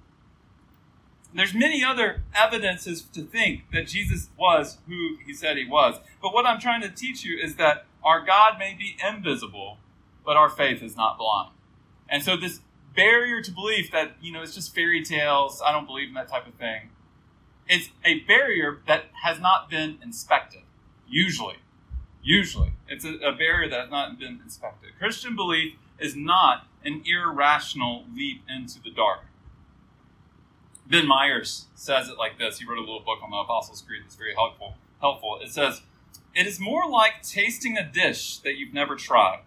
There's 1.33 1.53
many 1.53 1.85
other 1.85 2.23
evidences 2.35 3.03
to 3.13 3.21
think 3.21 3.71
that 3.71 3.87
Jesus 3.87 4.27
was 4.37 4.79
who 4.89 5.15
he 5.25 5.33
said 5.33 5.55
he 5.55 5.65
was. 5.65 6.01
But 6.21 6.33
what 6.33 6.45
I'm 6.45 6.59
trying 6.59 6.81
to 6.81 6.89
teach 6.89 7.23
you 7.23 7.39
is 7.41 7.55
that 7.55 7.85
our 8.03 8.25
God 8.25 8.59
may 8.59 8.75
be 8.77 8.97
invisible, 9.07 9.77
but 10.25 10.35
our 10.35 10.49
faith 10.49 10.83
is 10.83 10.97
not 10.97 11.17
blind. 11.17 11.51
And 12.09 12.21
so 12.21 12.35
this 12.35 12.59
barrier 12.93 13.41
to 13.41 13.51
belief 13.51 13.89
that, 13.91 14.17
you 14.19 14.33
know, 14.33 14.41
it's 14.41 14.53
just 14.53 14.75
fairy 14.75 15.01
tales, 15.01 15.61
I 15.65 15.71
don't 15.71 15.85
believe 15.85 16.09
in 16.09 16.13
that 16.15 16.27
type 16.27 16.45
of 16.45 16.55
thing, 16.55 16.89
it's 17.69 17.87
a 18.03 18.19
barrier 18.19 18.81
that 18.85 19.05
has 19.23 19.39
not 19.39 19.69
been 19.69 19.97
inspected, 20.03 20.63
usually. 21.07 21.55
Usually. 22.23 22.73
It's 22.87 23.05
a, 23.05 23.15
a 23.15 23.31
barrier 23.31 23.69
that 23.69 23.79
has 23.81 23.89
not 23.89 24.19
been 24.19 24.39
inspected. 24.43 24.91
Christian 24.99 25.35
belief 25.35 25.73
is 25.99 26.15
not 26.15 26.67
an 26.83 27.03
irrational 27.05 28.05
leap 28.15 28.43
into 28.49 28.81
the 28.81 28.91
dark. 28.91 29.21
Ben 30.85 31.07
Myers 31.07 31.67
says 31.73 32.09
it 32.09 32.17
like 32.17 32.37
this. 32.37 32.59
He 32.59 32.65
wrote 32.65 32.77
a 32.77 32.81
little 32.81 32.99
book 32.99 33.19
on 33.23 33.31
the 33.31 33.37
Apostles' 33.37 33.81
Creed 33.81 34.01
that's 34.03 34.15
very 34.15 34.33
helpful. 34.33 34.75
Helpful. 34.99 35.39
It 35.41 35.51
says, 35.51 35.81
"It 36.35 36.45
is 36.45 36.59
more 36.59 36.89
like 36.89 37.23
tasting 37.23 37.77
a 37.77 37.83
dish 37.83 38.37
that 38.39 38.57
you've 38.57 38.73
never 38.73 38.95
tried. 38.95 39.43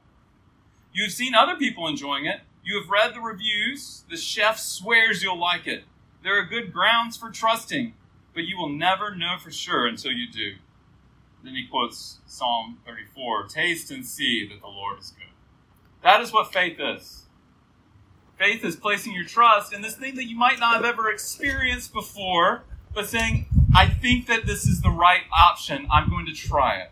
You 0.92 1.04
have 1.04 1.12
seen 1.12 1.34
other 1.34 1.56
people 1.56 1.86
enjoying 1.86 2.24
it. 2.24 2.40
You 2.64 2.80
have 2.80 2.88
read 2.88 3.14
the 3.14 3.20
reviews. 3.20 4.04
The 4.08 4.16
chef 4.16 4.58
swears 4.58 5.22
you'll 5.22 5.38
like 5.38 5.66
it. 5.66 5.84
There 6.22 6.38
are 6.38 6.44
good 6.44 6.72
grounds 6.72 7.16
for 7.16 7.30
trusting, 7.30 7.94
but 8.32 8.44
you 8.44 8.56
will 8.56 8.70
never 8.70 9.14
know 9.14 9.36
for 9.38 9.50
sure 9.50 9.86
until 9.86 10.12
you 10.12 10.30
do." 10.30 10.54
Then 11.44 11.54
he 11.54 11.66
quotes 11.66 12.18
Psalm 12.26 12.78
34 12.86 13.48
Taste 13.48 13.90
and 13.90 14.04
see 14.04 14.48
that 14.48 14.60
the 14.60 14.66
Lord 14.66 14.98
is 14.98 15.10
good. 15.10 15.28
That 16.02 16.22
is 16.22 16.32
what 16.32 16.52
faith 16.52 16.78
is. 16.80 17.24
Faith 18.38 18.64
is 18.64 18.76
placing 18.76 19.12
your 19.12 19.24
trust 19.24 19.72
in 19.72 19.82
this 19.82 19.94
thing 19.94 20.16
that 20.16 20.24
you 20.24 20.36
might 20.36 20.58
not 20.58 20.74
have 20.74 20.84
ever 20.84 21.10
experienced 21.10 21.92
before, 21.92 22.64
but 22.94 23.06
saying, 23.06 23.46
I 23.74 23.88
think 23.88 24.26
that 24.26 24.46
this 24.46 24.66
is 24.66 24.80
the 24.80 24.90
right 24.90 25.22
option. 25.36 25.86
I'm 25.92 26.08
going 26.08 26.26
to 26.26 26.32
try 26.32 26.78
it. 26.78 26.90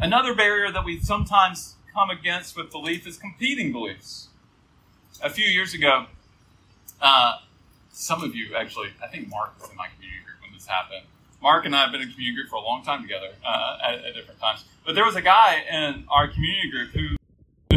Another 0.00 0.34
barrier 0.34 0.72
that 0.72 0.84
we 0.84 0.98
sometimes 1.00 1.76
come 1.94 2.10
against 2.10 2.56
with 2.56 2.70
belief 2.70 3.06
is 3.06 3.16
competing 3.16 3.72
beliefs. 3.72 4.28
A 5.22 5.30
few 5.30 5.44
years 5.44 5.74
ago, 5.74 6.06
uh, 7.00 7.38
some 7.92 8.22
of 8.22 8.34
you 8.34 8.54
actually, 8.56 8.88
I 9.02 9.08
think 9.08 9.28
Mark 9.28 9.60
was 9.60 9.70
in 9.70 9.76
my 9.76 9.88
community 9.94 10.24
group 10.24 10.42
when 10.42 10.52
this 10.52 10.66
happened. 10.66 11.06
Mark 11.42 11.64
and 11.64 11.74
I 11.74 11.82
have 11.82 11.92
been 11.92 12.02
in 12.02 12.10
community 12.10 12.36
group 12.36 12.48
for 12.48 12.56
a 12.56 12.60
long 12.60 12.82
time 12.82 13.02
together 13.02 13.28
uh, 13.44 13.78
at, 13.82 14.04
at, 14.04 14.14
different 14.14 14.40
times. 14.40 14.64
But 14.84 14.94
there 14.94 15.04
was 15.04 15.16
a 15.16 15.22
guy 15.22 15.62
in 15.70 16.04
our 16.10 16.28
community 16.28 16.70
group 16.70 16.90
who 16.90 17.16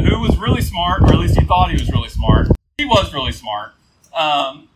who 0.01 0.19
was 0.19 0.37
really 0.37 0.61
smart, 0.61 1.01
or 1.03 1.13
at 1.13 1.19
least 1.19 1.39
he 1.39 1.45
thought 1.45 1.69
he 1.69 1.77
was 1.77 1.89
really 1.91 2.09
smart. 2.09 2.47
He 2.77 2.85
was 2.85 3.13
really 3.13 3.31
smart, 3.31 3.73
um, 4.13 4.67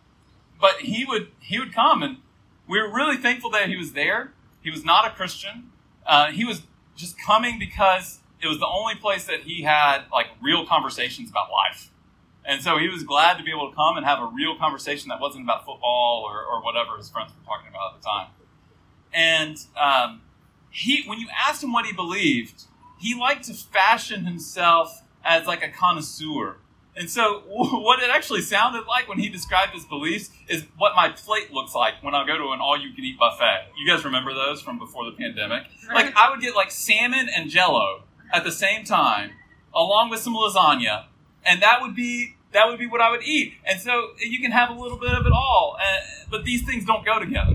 but 0.60 0.76
he 0.80 1.04
would 1.04 1.28
he 1.40 1.58
would 1.58 1.74
come, 1.74 2.02
and 2.02 2.18
we 2.66 2.80
were 2.80 2.92
really 2.92 3.16
thankful 3.16 3.50
that 3.50 3.68
he 3.68 3.76
was 3.76 3.92
there. 3.92 4.32
He 4.62 4.70
was 4.70 4.84
not 4.84 5.06
a 5.06 5.10
Christian. 5.14 5.70
Uh, 6.06 6.30
he 6.30 6.44
was 6.44 6.62
just 6.96 7.20
coming 7.20 7.58
because 7.58 8.20
it 8.40 8.46
was 8.46 8.58
the 8.58 8.66
only 8.66 8.94
place 8.94 9.24
that 9.26 9.40
he 9.40 9.62
had 9.62 10.04
like 10.12 10.26
real 10.40 10.66
conversations 10.66 11.30
about 11.30 11.50
life. 11.50 11.90
And 12.44 12.62
so 12.62 12.78
he 12.78 12.88
was 12.88 13.02
glad 13.02 13.36
to 13.36 13.44
be 13.44 13.50
able 13.50 13.68
to 13.68 13.76
come 13.76 13.98
and 13.98 14.06
have 14.06 14.20
a 14.20 14.26
real 14.26 14.56
conversation 14.56 15.10
that 15.10 15.20
wasn't 15.20 15.44
about 15.44 15.66
football 15.66 16.24
or, 16.26 16.42
or 16.42 16.62
whatever 16.62 16.96
his 16.96 17.10
friends 17.10 17.32
were 17.36 17.44
talking 17.44 17.68
about 17.68 17.94
at 17.94 18.00
the 18.00 18.06
time. 18.06 18.28
And 19.12 19.56
um, 19.80 20.22
he, 20.70 21.02
when 21.06 21.18
you 21.18 21.28
asked 21.48 21.62
him 21.62 21.72
what 21.72 21.86
he 21.86 21.92
believed, 21.92 22.64
he 22.98 23.14
liked 23.14 23.44
to 23.44 23.54
fashion 23.54 24.24
himself 24.24 25.02
as 25.24 25.46
like 25.46 25.62
a 25.62 25.68
connoisseur. 25.68 26.56
And 26.96 27.08
so, 27.08 27.42
what 27.46 28.02
it 28.02 28.10
actually 28.10 28.42
sounded 28.42 28.86
like 28.86 29.08
when 29.08 29.18
he 29.18 29.28
described 29.28 29.72
his 29.72 29.84
beliefs 29.84 30.30
is 30.48 30.64
what 30.76 30.94
my 30.96 31.10
plate 31.10 31.52
looks 31.52 31.74
like 31.74 31.94
when 32.02 32.14
I 32.14 32.26
go 32.26 32.36
to 32.36 32.50
an 32.50 32.60
all-you-can-eat 32.60 33.18
buffet. 33.18 33.68
You 33.78 33.90
guys 33.90 34.04
remember 34.04 34.34
those 34.34 34.60
from 34.60 34.78
before 34.78 35.04
the 35.04 35.12
pandemic? 35.16 35.64
Like 35.92 36.14
I 36.16 36.30
would 36.30 36.40
get 36.40 36.54
like 36.54 36.70
salmon 36.70 37.28
and 37.34 37.48
Jello 37.48 38.02
at 38.32 38.44
the 38.44 38.52
same 38.52 38.84
time, 38.84 39.30
along 39.74 40.10
with 40.10 40.20
some 40.20 40.34
lasagna, 40.34 41.06
and 41.44 41.62
that 41.62 41.80
would 41.80 41.94
be 41.94 42.34
that 42.52 42.66
would 42.66 42.78
be 42.78 42.86
what 42.86 43.00
I 43.00 43.10
would 43.10 43.22
eat. 43.22 43.54
And 43.64 43.80
so 43.80 44.10
you 44.18 44.40
can 44.40 44.52
have 44.52 44.70
a 44.70 44.74
little 44.74 44.98
bit 44.98 45.12
of 45.12 45.26
it 45.26 45.32
all, 45.32 45.76
uh, 45.78 46.24
but 46.30 46.44
these 46.44 46.64
things 46.64 46.84
don't 46.84 47.04
go 47.04 47.18
together. 47.18 47.54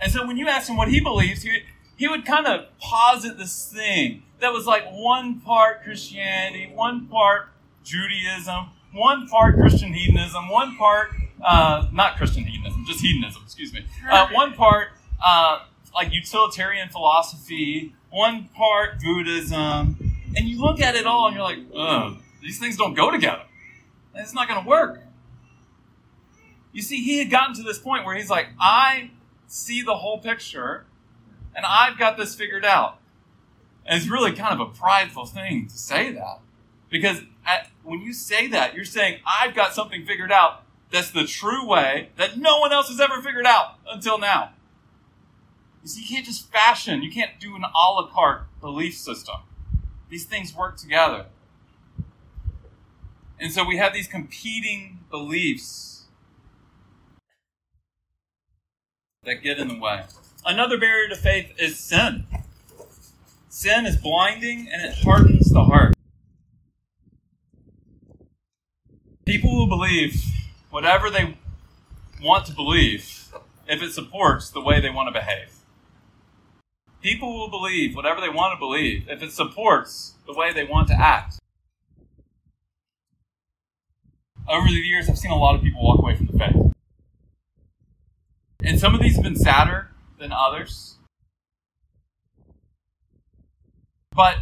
And 0.00 0.12
so 0.12 0.26
when 0.26 0.36
you 0.36 0.48
ask 0.48 0.68
him 0.68 0.76
what 0.76 0.88
he 0.88 1.00
believes, 1.00 1.42
he, 1.42 1.60
he 1.96 2.08
would 2.08 2.24
kind 2.24 2.46
of 2.46 2.66
posit 2.78 3.38
this 3.38 3.66
thing 3.72 4.22
that 4.40 4.52
was 4.52 4.66
like 4.66 4.84
one 4.90 5.40
part 5.40 5.82
Christianity, 5.82 6.70
one 6.74 7.06
part 7.06 7.48
Judaism, 7.84 8.66
one 8.92 9.26
part 9.28 9.56
Christian 9.56 9.92
hedonism, 9.92 10.48
one 10.48 10.76
part, 10.76 11.10
uh, 11.44 11.88
not 11.92 12.16
Christian 12.16 12.44
hedonism, 12.44 12.84
just 12.86 13.00
hedonism, 13.00 13.42
excuse 13.44 13.72
me, 13.72 13.84
uh, 14.10 14.28
one 14.30 14.52
part 14.54 14.88
uh, 15.24 15.60
like 15.94 16.12
utilitarian 16.12 16.88
philosophy, 16.88 17.94
one 18.10 18.48
part 18.54 19.00
Buddhism. 19.00 19.96
And 20.36 20.48
you 20.48 20.60
look 20.60 20.80
at 20.80 20.94
it 20.96 21.06
all 21.06 21.28
and 21.28 21.36
you're 21.36 21.44
like, 21.44 21.58
ugh, 21.74 22.18
these 22.42 22.58
things 22.58 22.76
don't 22.76 22.94
go 22.94 23.10
together. 23.10 23.42
It's 24.14 24.34
not 24.34 24.48
going 24.48 24.62
to 24.62 24.68
work. 24.68 25.00
You 26.72 26.82
see, 26.82 27.02
he 27.02 27.18
had 27.18 27.30
gotten 27.30 27.54
to 27.54 27.62
this 27.62 27.78
point 27.78 28.04
where 28.04 28.16
he's 28.16 28.30
like, 28.30 28.48
I 28.60 29.10
see 29.46 29.82
the 29.82 29.96
whole 29.96 30.18
picture 30.18 30.86
and 31.54 31.64
I've 31.64 31.98
got 31.98 32.16
this 32.16 32.34
figured 32.34 32.64
out. 32.64 32.98
And 33.86 34.00
it's 34.00 34.10
really 34.10 34.32
kind 34.32 34.60
of 34.60 34.68
a 34.68 34.70
prideful 34.70 35.26
thing 35.26 35.68
to 35.68 35.76
say 35.76 36.12
that. 36.12 36.40
Because 36.90 37.22
at, 37.46 37.70
when 37.82 38.00
you 38.00 38.12
say 38.12 38.46
that, 38.48 38.74
you're 38.74 38.84
saying, 38.84 39.20
I've 39.26 39.54
got 39.54 39.74
something 39.74 40.04
figured 40.04 40.32
out 40.32 40.62
that's 40.90 41.10
the 41.10 41.24
true 41.24 41.66
way 41.66 42.10
that 42.16 42.38
no 42.38 42.58
one 42.58 42.72
else 42.72 42.88
has 42.88 43.00
ever 43.00 43.20
figured 43.20 43.46
out 43.46 43.76
until 43.88 44.18
now. 44.18 44.50
You 45.82 45.88
see, 45.88 46.02
you 46.02 46.08
can't 46.08 46.24
just 46.24 46.50
fashion, 46.50 47.02
you 47.02 47.10
can't 47.10 47.38
do 47.38 47.56
an 47.56 47.64
a 47.64 47.90
la 47.90 48.08
carte 48.08 48.46
belief 48.60 48.94
system. 48.94 49.36
These 50.08 50.24
things 50.24 50.54
work 50.54 50.76
together. 50.76 51.26
And 53.38 53.52
so 53.52 53.64
we 53.64 53.76
have 53.76 53.92
these 53.92 54.06
competing 54.06 55.00
beliefs 55.10 55.93
that 59.24 59.42
get 59.42 59.58
in 59.58 59.68
the 59.68 59.78
way. 59.78 60.04
Another 60.46 60.78
barrier 60.78 61.08
to 61.08 61.16
faith 61.16 61.52
is 61.58 61.78
sin. 61.78 62.26
Sin 63.48 63.86
is 63.86 63.96
blinding 63.96 64.68
and 64.72 64.82
it 64.82 64.94
hardens 65.02 65.50
the 65.50 65.64
heart. 65.64 65.94
People 69.24 69.54
will 69.54 69.68
believe 69.68 70.22
whatever 70.70 71.08
they 71.08 71.36
want 72.22 72.46
to 72.46 72.52
believe 72.52 73.32
if 73.66 73.82
it 73.82 73.92
supports 73.92 74.50
the 74.50 74.60
way 74.60 74.80
they 74.80 74.90
want 74.90 75.08
to 75.08 75.18
behave. 75.18 75.50
People 77.00 77.38
will 77.38 77.50
believe 77.50 77.94
whatever 77.94 78.20
they 78.20 78.28
want 78.28 78.54
to 78.54 78.58
believe 78.58 79.06
if 79.08 79.22
it 79.22 79.32
supports 79.32 80.14
the 80.26 80.34
way 80.34 80.52
they 80.52 80.64
want 80.64 80.88
to 80.88 80.94
act. 80.94 81.38
Over 84.48 84.66
the 84.66 84.74
years, 84.74 85.08
I've 85.08 85.18
seen 85.18 85.30
a 85.30 85.36
lot 85.36 85.54
of 85.54 85.62
people 85.62 85.82
walk 85.82 86.00
away 86.00 86.16
from 86.16 86.26
the 86.26 86.38
faith. 86.38 86.63
And 88.66 88.80
some 88.80 88.94
of 88.94 89.02
these 89.02 89.16
have 89.16 89.22
been 89.22 89.36
sadder 89.36 89.90
than 90.18 90.32
others. 90.32 90.96
But 94.10 94.38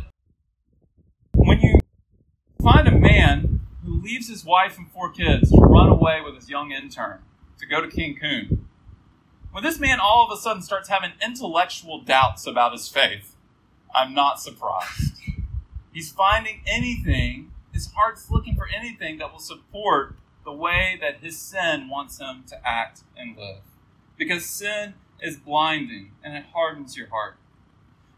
when 1.34 1.60
you 1.60 1.80
find 2.62 2.86
a 2.86 2.96
man 2.96 3.60
who 3.84 4.00
leaves 4.00 4.28
his 4.28 4.44
wife 4.44 4.78
and 4.78 4.88
four 4.92 5.10
kids 5.10 5.50
to 5.50 5.58
run 5.58 5.88
away 5.88 6.20
with 6.24 6.36
his 6.36 6.48
young 6.48 6.70
intern 6.70 7.18
to 7.58 7.66
go 7.66 7.80
to 7.80 7.88
Cancun, 7.88 8.58
when 9.50 9.64
this 9.64 9.80
man 9.80 9.98
all 10.00 10.24
of 10.24 10.38
a 10.38 10.40
sudden 10.40 10.62
starts 10.62 10.88
having 10.88 11.12
intellectual 11.24 12.00
doubts 12.00 12.46
about 12.46 12.72
his 12.72 12.88
faith, 12.88 13.34
I'm 13.92 14.14
not 14.14 14.40
surprised. 14.40 15.14
He's 15.92 16.12
finding 16.12 16.62
anything, 16.66 17.50
his 17.72 17.90
heart's 17.92 18.30
looking 18.30 18.54
for 18.54 18.68
anything 18.74 19.18
that 19.18 19.32
will 19.32 19.40
support 19.40 20.16
the 20.44 20.52
way 20.52 20.96
that 21.00 21.18
his 21.22 21.38
sin 21.38 21.88
wants 21.88 22.18
him 22.18 22.44
to 22.48 22.56
act 22.66 23.00
and 23.16 23.36
live. 23.36 23.62
Because 24.24 24.46
sin 24.46 24.94
is 25.20 25.36
blinding 25.36 26.12
and 26.22 26.36
it 26.36 26.44
hardens 26.52 26.96
your 26.96 27.08
heart. 27.08 27.36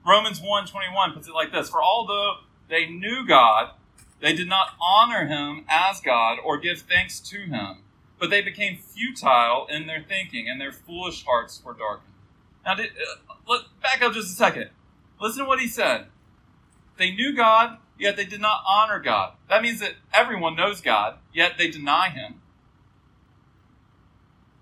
Romans 0.06 0.40
1:21 0.40 1.14
puts 1.14 1.28
it 1.28 1.34
like 1.34 1.52
this, 1.52 1.70
for 1.70 1.82
although 1.82 2.38
they 2.68 2.86
knew 2.86 3.26
God, 3.26 3.70
they 4.20 4.34
did 4.34 4.48
not 4.48 4.74
honor 4.80 5.26
him 5.26 5.64
as 5.68 6.00
God 6.00 6.38
or 6.42 6.58
give 6.58 6.80
thanks 6.80 7.20
to 7.20 7.40
him 7.40 7.84
but 8.18 8.30
they 8.30 8.42
became 8.42 8.78
futile 8.78 9.66
in 9.68 9.86
their 9.86 10.02
thinking, 10.02 10.48
and 10.48 10.60
their 10.60 10.72
foolish 10.72 11.24
hearts 11.24 11.62
were 11.64 11.74
darkened. 11.74 12.14
Now, 12.64 12.74
did, 12.74 12.90
uh, 12.90 13.58
back 13.82 14.02
up 14.02 14.14
just 14.14 14.32
a 14.32 14.34
second. 14.34 14.70
Listen 15.20 15.42
to 15.42 15.48
what 15.48 15.60
he 15.60 15.68
said. 15.68 16.06
They 16.96 17.10
knew 17.10 17.34
God, 17.34 17.78
yet 17.98 18.16
they 18.16 18.24
did 18.24 18.40
not 18.40 18.62
honor 18.66 18.98
God. 18.98 19.34
That 19.48 19.62
means 19.62 19.80
that 19.80 19.96
everyone 20.12 20.56
knows 20.56 20.80
God, 20.80 21.18
yet 21.32 21.58
they 21.58 21.68
deny 21.68 22.08
Him. 22.08 22.40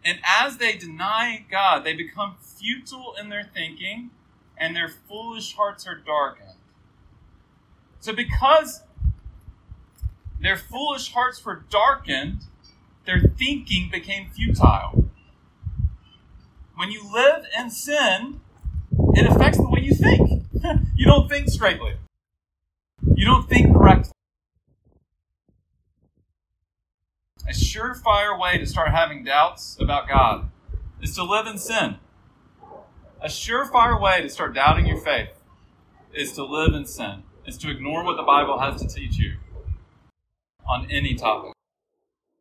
And 0.05 0.19
as 0.25 0.57
they 0.57 0.77
deny 0.77 1.45
God, 1.51 1.85
they 1.85 1.95
become 1.95 2.37
futile 2.41 3.15
in 3.21 3.29
their 3.29 3.45
thinking, 3.45 4.11
and 4.59 4.75
their 4.75 4.89
foolish 4.89 5.55
hearts 5.55 5.87
are 5.87 5.95
darkened. 5.95 6.57
So, 8.01 8.13
because 8.13 8.83
their 10.41 10.57
foolish 10.57 11.13
hearts 11.13 11.45
were 11.45 11.65
darkened, 11.71 12.43
their 13.07 13.21
thinking 13.21 13.89
became 13.91 14.31
futile. 14.31 15.05
When 16.75 16.91
you 16.91 17.09
live 17.13 17.45
in 17.57 17.71
sin, 17.71 18.41
it 19.15 19.27
affects 19.31 19.59
the 19.59 19.69
way 19.69 19.81
you 19.83 19.95
think. 19.95 20.45
you 20.97 21.07
don't 21.07 21.29
think 21.29 21.49
straightly. 21.49 21.95
You 23.15 23.25
don't 23.25 23.49
think 23.49 23.73
correctly. 23.73 24.13
A 27.49 27.53
surefire 27.53 28.39
way 28.39 28.57
to 28.59 28.67
start 28.67 28.91
having 28.91 29.25
doubts 29.25 29.77
about 29.81 30.09
God 30.09 30.49
is 31.01 31.15
to 31.17 31.25
live 31.25 31.47
in 31.47 31.59
sin. 31.59 31.97
A 33.21 33.27
surefire 33.27 34.01
way 34.01 34.23
to 34.23 34.29
start 34.29 34.55
doubting 34.55 34.87
your 34.87 34.99
faith 34.99 35.31
is 36.15 36.33
to 36.33 36.45
live 36.45 36.73
in 36.73 36.87
sin, 36.87 37.25
is 37.45 37.59
to 37.59 37.71
ignore 37.71 38.05
what 38.05 38.17
the 38.17 38.23
Bible 38.23 38.61
has 38.61 38.81
to 38.81 38.87
teach 38.87 39.17
you 39.17 39.39
on 40.69 40.89
any 40.89 41.15
topic. 41.15 41.53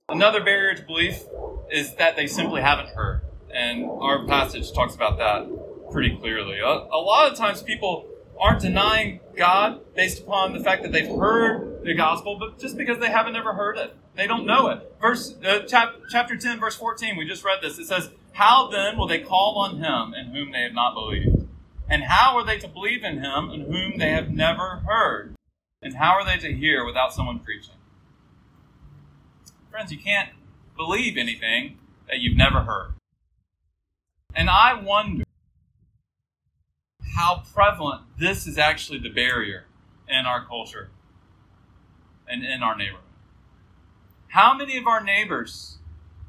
Another 0.07 0.43
barrier 0.43 0.75
to 0.75 0.83
belief 0.83 1.23
is 1.71 1.95
that 1.95 2.15
they 2.15 2.27
simply 2.27 2.61
haven't 2.61 2.89
heard. 2.89 3.21
And 3.51 3.85
our 3.85 4.25
passage 4.27 4.71
talks 4.71 4.93
about 4.93 5.17
that 5.17 5.91
pretty 5.91 6.15
clearly. 6.15 6.59
A, 6.59 6.65
a, 6.67 7.01
lot 7.01 7.31
of 7.31 7.37
times 7.37 7.63
people 7.63 8.07
aren't 8.39 8.61
denying 8.61 9.19
God 9.35 9.81
based 9.95 10.21
upon 10.21 10.53
the 10.53 10.63
fact 10.63 10.83
that 10.83 10.91
they've 10.91 11.07
heard 11.07 11.83
the 11.83 11.95
gospel, 11.95 12.37
but 12.39 12.59
just 12.59 12.77
because 12.77 12.99
they 12.99 13.09
haven't 13.09 13.35
ever 13.35 13.53
heard 13.53 13.77
it. 13.77 13.95
They 14.15 14.27
don't 14.27 14.45
know 14.45 14.67
it. 14.67 14.95
Verse 14.99 15.35
uh, 15.45 15.59
chap, 15.61 15.95
chapter 16.09 16.35
10, 16.35 16.59
verse 16.59 16.75
14, 16.75 17.17
we 17.17 17.25
just 17.25 17.43
read 17.43 17.59
this. 17.61 17.79
It 17.79 17.87
says, 17.87 18.09
How 18.33 18.69
then 18.69 18.97
will 18.97 19.07
they 19.07 19.19
call 19.19 19.57
on 19.57 19.77
him 19.77 20.13
in 20.13 20.33
whom 20.33 20.51
they 20.51 20.61
have 20.63 20.73
not 20.73 20.93
believed? 20.93 21.47
And 21.89 22.03
how 22.03 22.37
are 22.37 22.45
they 22.45 22.57
to 22.59 22.67
believe 22.67 23.03
in 23.03 23.19
him 23.19 23.49
in 23.49 23.61
whom 23.61 23.97
they 23.97 24.11
have 24.11 24.29
never 24.29 24.81
heard? 24.87 25.35
And 25.81 25.95
how 25.95 26.11
are 26.11 26.25
they 26.25 26.37
to 26.37 26.53
hear 26.53 26.85
without 26.85 27.13
someone 27.13 27.39
preaching? 27.39 27.73
Friends, 29.69 29.91
you 29.91 29.97
can't 29.97 30.29
believe 30.75 31.17
anything 31.17 31.77
that 32.07 32.19
you've 32.19 32.37
never 32.37 32.61
heard. 32.61 32.93
And 34.33 34.49
I 34.49 34.73
wonder 34.73 35.23
how 37.15 37.43
prevalent 37.53 38.03
this 38.17 38.47
is 38.47 38.57
actually 38.57 38.99
the 38.99 39.09
barrier 39.09 39.65
in 40.07 40.25
our 40.25 40.45
culture 40.45 40.89
and 42.27 42.43
in 42.43 42.63
our 42.63 42.75
neighborhood. 42.75 43.10
How 44.31 44.53
many 44.53 44.77
of 44.77 44.87
our 44.87 45.03
neighbors 45.03 45.77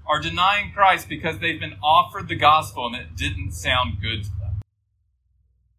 are 0.09 0.19
denying 0.19 0.73
Christ 0.73 1.09
because 1.09 1.38
they've 1.38 1.61
been 1.61 1.77
offered 1.85 2.27
the 2.27 2.35
gospel 2.35 2.87
and 2.87 2.97
it 2.97 3.15
didn't 3.15 3.53
sound 3.53 4.01
good 4.03 4.25
to 4.25 4.31
them? 4.41 4.61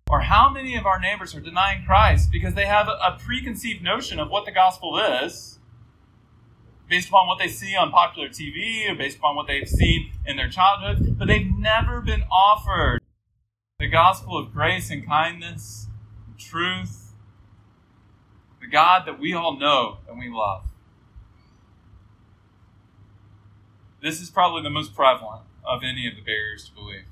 Or 0.09 0.21
how 0.21 0.49
many 0.49 0.77
of 0.77 0.85
our 0.85 1.01
neighbors 1.01 1.35
are 1.35 1.41
denying 1.41 1.83
Christ 1.85 2.31
because 2.31 2.53
they 2.53 2.65
have 2.65 2.87
a 2.87 3.17
preconceived 3.19 3.83
notion 3.83 4.19
of 4.19 4.29
what 4.29 4.45
the 4.45 4.53
gospel 4.53 4.97
is 4.97 5.59
based 6.89 7.09
upon 7.09 7.27
what 7.27 7.39
they 7.39 7.49
see 7.49 7.75
on 7.75 7.91
popular 7.91 8.29
TV 8.29 8.89
or 8.89 8.95
based 8.95 9.17
upon 9.17 9.35
what 9.35 9.47
they've 9.47 9.67
seen 9.67 10.13
in 10.25 10.37
their 10.37 10.49
childhood, 10.49 11.19
but 11.19 11.27
they've 11.27 11.51
never 11.57 11.99
been 11.99 12.23
offered 12.31 13.01
the 13.79 13.89
gospel 13.89 14.37
of 14.37 14.53
grace 14.53 14.89
and 14.89 15.05
kindness, 15.05 15.87
and 16.25 16.39
truth, 16.39 17.11
the 18.61 18.67
God 18.67 19.05
that 19.07 19.19
we 19.19 19.33
all 19.33 19.59
know 19.59 19.97
and 20.07 20.17
we 20.17 20.29
love. 20.29 20.63
This 24.03 24.19
is 24.19 24.29
probably 24.29 24.61
the 24.61 24.69
most 24.69 24.93
prevalent 24.93 25.43
of 25.63 25.81
any 25.81 26.05
of 26.09 26.15
the 26.17 26.21
barriers 26.21 26.65
to 26.67 26.75
belief. 26.75 27.05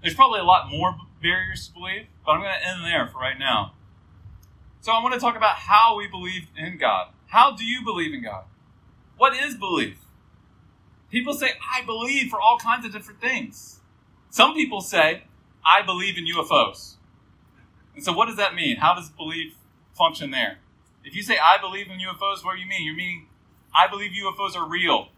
There's 0.00 0.14
probably 0.14 0.40
a 0.40 0.44
lot 0.44 0.70
more 0.70 0.96
barriers 1.22 1.68
to 1.68 1.74
believe, 1.74 2.06
but 2.24 2.32
I'm 2.32 2.40
going 2.40 2.54
to 2.58 2.66
end 2.66 2.84
there 2.84 3.06
for 3.06 3.18
right 3.18 3.38
now. 3.38 3.74
So 4.80 4.92
I 4.92 5.02
want 5.02 5.12
to 5.12 5.20
talk 5.20 5.36
about 5.36 5.56
how 5.56 5.98
we 5.98 6.08
believe 6.08 6.46
in 6.56 6.78
God. 6.78 7.08
How 7.26 7.54
do 7.54 7.66
you 7.66 7.84
believe 7.84 8.14
in 8.14 8.22
God? 8.22 8.44
What 9.18 9.34
is 9.34 9.56
belief? 9.56 9.98
People 11.10 11.34
say, 11.34 11.50
I 11.74 11.84
believe 11.84 12.30
for 12.30 12.40
all 12.40 12.56
kinds 12.56 12.86
of 12.86 12.92
different 12.92 13.20
things. 13.20 13.80
Some 14.30 14.54
people 14.54 14.80
say, 14.80 15.24
I 15.66 15.82
believe 15.82 16.16
in 16.16 16.24
UFOs. 16.24 16.94
And 17.94 18.02
so, 18.02 18.12
what 18.12 18.26
does 18.26 18.36
that 18.36 18.54
mean? 18.54 18.76
How 18.76 18.94
does 18.94 19.10
belief 19.10 19.56
function 19.92 20.30
there? 20.30 20.58
If 21.04 21.14
you 21.14 21.22
say, 21.22 21.36
I 21.38 21.58
believe 21.60 21.88
in 21.90 21.98
UFOs, 21.98 22.42
what 22.42 22.54
do 22.54 22.60
you 22.60 22.66
mean? 22.66 22.84
You're 22.84 22.96
meaning 22.96 23.26
I 23.74 23.86
believe 23.86 24.12
UFOs 24.12 24.56
are 24.56 24.66
real. 24.66 25.08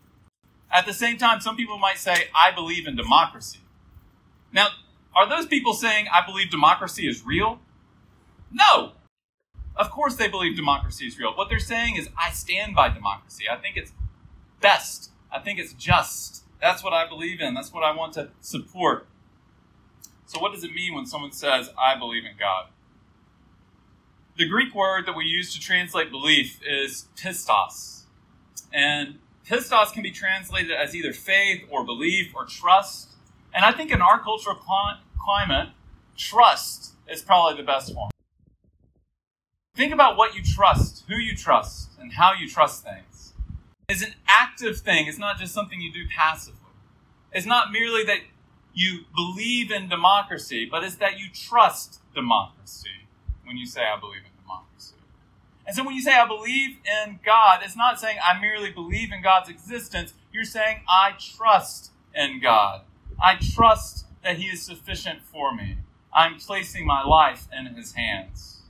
At 0.71 0.87
the 0.87 0.93
same 0.93 1.17
time, 1.17 1.41
some 1.41 1.57
people 1.57 1.79
might 1.79 1.99
say, 1.99 2.25
I 2.35 2.53
believe 2.53 2.87
in 2.87 2.97
democracy. 2.97 3.61
Now, 4.53 4.69
are 5.15 5.29
those 5.29 5.47
people 5.47 5.73
saying, 5.73 6.07
I 6.13 6.25
believe 6.25 6.51
democracy 6.51 7.09
is 7.09 7.25
real? 7.25 7.61
No! 8.53 8.93
Of 9.77 9.91
course 9.91 10.17
they 10.17 10.29
believe 10.29 10.57
democracy 10.57 11.07
is 11.07 11.19
real. 11.19 11.35
What 11.35 11.49
they're 11.49 11.61
saying 11.61 11.97
is, 11.97 12.09
I 12.19 12.31
stand 12.31 12.75
by 12.75 12.89
democracy. 12.89 13.45
I 13.51 13.57
think 13.57 13.77
it's 13.77 13.93
best. 14.61 15.11
I 15.33 15.39
think 15.39 15.59
it's 15.59 15.73
just. 15.73 16.43
That's 16.61 16.83
what 16.83 16.93
I 16.93 17.09
believe 17.09 17.41
in. 17.41 17.55
That's 17.55 17.73
what 17.73 17.85
I 17.85 17.95
want 17.95 18.13
to 18.15 18.31
support. 18.41 19.07
So, 20.27 20.41
what 20.41 20.53
does 20.53 20.65
it 20.65 20.73
mean 20.75 20.95
when 20.95 21.07
someone 21.07 21.33
says, 21.33 21.71
I 21.79 21.97
believe 21.97 22.25
in 22.25 22.33
God? 22.39 22.67
The 24.37 24.49
Greek 24.49 24.75
word 24.75 25.07
that 25.07 25.17
we 25.17 25.25
use 25.25 25.55
to 25.55 25.61
translate 25.61 26.11
belief 26.11 26.61
is 26.67 27.09
pistos. 27.17 28.03
And 28.73 29.19
pistos 29.49 29.93
can 29.93 30.03
be 30.03 30.11
translated 30.11 30.73
as 30.73 30.95
either 30.95 31.13
faith 31.13 31.63
or 31.71 31.85
belief 31.85 32.35
or 32.35 32.45
trust. 32.45 33.09
And 33.55 33.65
I 33.65 33.73
think 33.73 33.91
in 33.91 34.03
our 34.03 34.21
cultural 34.21 34.57
climate, 35.19 35.69
trust 36.17 36.93
is 37.09 37.23
probably 37.23 37.57
the 37.57 37.67
best 37.67 37.95
one. 37.97 38.11
Think 39.75 39.93
about 39.93 40.17
what 40.17 40.35
you 40.35 40.43
trust, 40.43 41.05
who 41.09 41.15
you 41.15 41.35
trust, 41.35 41.91
and 41.99 42.13
how 42.13 42.33
you 42.33 42.49
trust 42.49 42.85
things. 42.85 43.33
It's 43.89 44.03
an 44.03 44.15
active 44.27 44.79
thing, 44.79 45.07
it's 45.07 45.19
not 45.19 45.39
just 45.39 45.55
something 45.55 45.81
you 45.81 45.93
do 45.93 46.05
passively. 46.15 46.59
It's 47.33 47.47
not 47.47 47.73
merely 47.73 48.05
that 48.05 48.19
you 48.75 49.05
believe 49.15 49.71
in 49.71 49.89
democracy, 49.89 50.69
but 50.71 50.85
it's 50.85 50.97
that 50.97 51.19
you 51.19 51.27
trust 51.33 52.01
democracy 52.15 53.07
when 53.45 53.57
you 53.57 53.67
say, 53.67 53.83
I 53.83 53.99
believe 53.99 54.23
in 54.25 54.43
democracy. 54.43 54.95
And 55.69 55.77
so 55.77 55.85
when 55.85 55.95
you 55.95 56.01
say, 56.01 56.15
I 56.15 56.27
believe 56.27 56.79
in 56.87 57.21
God, 57.23 57.61
it's 57.63 57.77
not 57.77 58.01
saying 58.01 58.17
I 58.25 58.41
merely 58.41 58.71
believe 58.71 59.13
in 59.13 59.23
God's 59.23 59.51
existence. 59.51 60.15
You're 60.33 60.45
saying, 60.45 60.81
I 60.89 61.13
trust 61.19 61.93
in 62.15 62.41
God. 62.41 62.81
I 63.23 63.35
trust 63.35 64.07
that 64.25 64.39
He 64.39 64.47
is 64.47 64.63
sufficient 64.63 65.23
for 65.23 65.55
me. 65.55 65.77
I'm 66.11 66.39
placing 66.39 66.87
my 66.87 67.05
life 67.05 67.49
in 67.53 67.67
His 67.75 67.93
hands. 67.93 68.63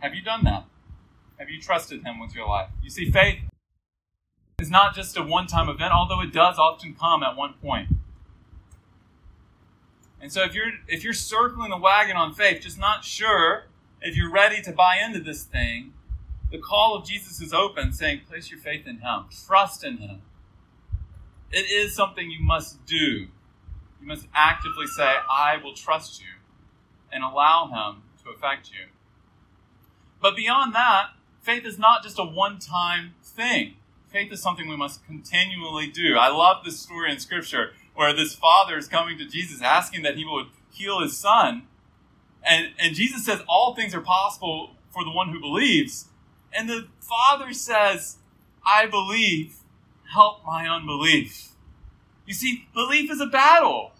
Have 0.00 0.12
you 0.12 0.22
done 0.22 0.42
that? 0.42 0.64
Have 1.38 1.48
you 1.48 1.60
trusted 1.60 2.02
Him 2.02 2.18
with 2.18 2.34
your 2.34 2.48
life? 2.48 2.70
You 2.82 2.90
see, 2.90 3.12
faith 3.12 3.38
is 4.58 4.70
not 4.70 4.92
just 4.96 5.16
a 5.16 5.22
one 5.22 5.46
time 5.46 5.68
event, 5.68 5.92
although 5.92 6.20
it 6.20 6.32
does 6.32 6.58
often 6.58 6.96
come 6.98 7.22
at 7.22 7.36
one 7.36 7.54
point. 7.62 7.90
And 10.26 10.32
so 10.32 10.42
if 10.42 10.56
you're 10.56 10.72
if 10.88 11.04
you're 11.04 11.12
circling 11.12 11.70
the 11.70 11.76
wagon 11.76 12.16
on 12.16 12.34
faith, 12.34 12.62
just 12.62 12.80
not 12.80 13.04
sure 13.04 13.66
if 14.02 14.16
you're 14.16 14.32
ready 14.32 14.60
to 14.60 14.72
buy 14.72 14.96
into 14.96 15.20
this 15.20 15.44
thing, 15.44 15.92
the 16.50 16.58
call 16.58 16.96
of 16.96 17.06
Jesus 17.06 17.40
is 17.40 17.54
open, 17.54 17.92
saying, 17.92 18.22
place 18.28 18.50
your 18.50 18.58
faith 18.58 18.88
in 18.88 18.98
him, 18.98 19.26
trust 19.46 19.84
in 19.84 19.98
him. 19.98 20.22
It 21.52 21.70
is 21.70 21.94
something 21.94 22.28
you 22.28 22.42
must 22.42 22.84
do. 22.86 22.96
You 22.96 23.28
must 24.08 24.26
actively 24.34 24.88
say, 24.88 25.14
I 25.30 25.58
will 25.62 25.74
trust 25.74 26.20
you, 26.20 26.40
and 27.12 27.22
allow 27.22 27.68
him 27.68 28.02
to 28.24 28.30
affect 28.30 28.72
you. 28.72 28.86
But 30.20 30.34
beyond 30.34 30.74
that, 30.74 31.10
faith 31.40 31.64
is 31.64 31.78
not 31.78 32.02
just 32.02 32.18
a 32.18 32.24
one 32.24 32.58
time 32.58 33.14
thing. 33.22 33.76
Faith 34.08 34.32
is 34.32 34.42
something 34.42 34.66
we 34.66 34.76
must 34.76 35.06
continually 35.06 35.86
do. 35.86 36.16
I 36.16 36.30
love 36.30 36.64
this 36.64 36.80
story 36.80 37.12
in 37.12 37.20
Scripture 37.20 37.74
where 37.96 38.14
this 38.14 38.34
father 38.34 38.76
is 38.76 38.86
coming 38.86 39.18
to 39.18 39.26
Jesus 39.26 39.60
asking 39.62 40.02
that 40.02 40.16
he 40.16 40.24
would 40.24 40.46
heal 40.70 41.00
his 41.00 41.16
son. 41.16 41.66
And, 42.44 42.68
and 42.78 42.94
Jesus 42.94 43.24
says, 43.24 43.40
All 43.48 43.74
things 43.74 43.94
are 43.94 44.00
possible 44.00 44.76
for 44.90 45.02
the 45.02 45.10
one 45.10 45.30
who 45.30 45.40
believes. 45.40 46.06
And 46.52 46.68
the 46.68 46.88
father 47.00 47.52
says, 47.52 48.18
I 48.64 48.86
believe, 48.86 49.56
help 50.12 50.44
my 50.46 50.68
unbelief. 50.68 51.48
You 52.26 52.34
see, 52.34 52.68
belief 52.74 53.10
is 53.10 53.20
a 53.20 53.26
battle. 53.26 53.92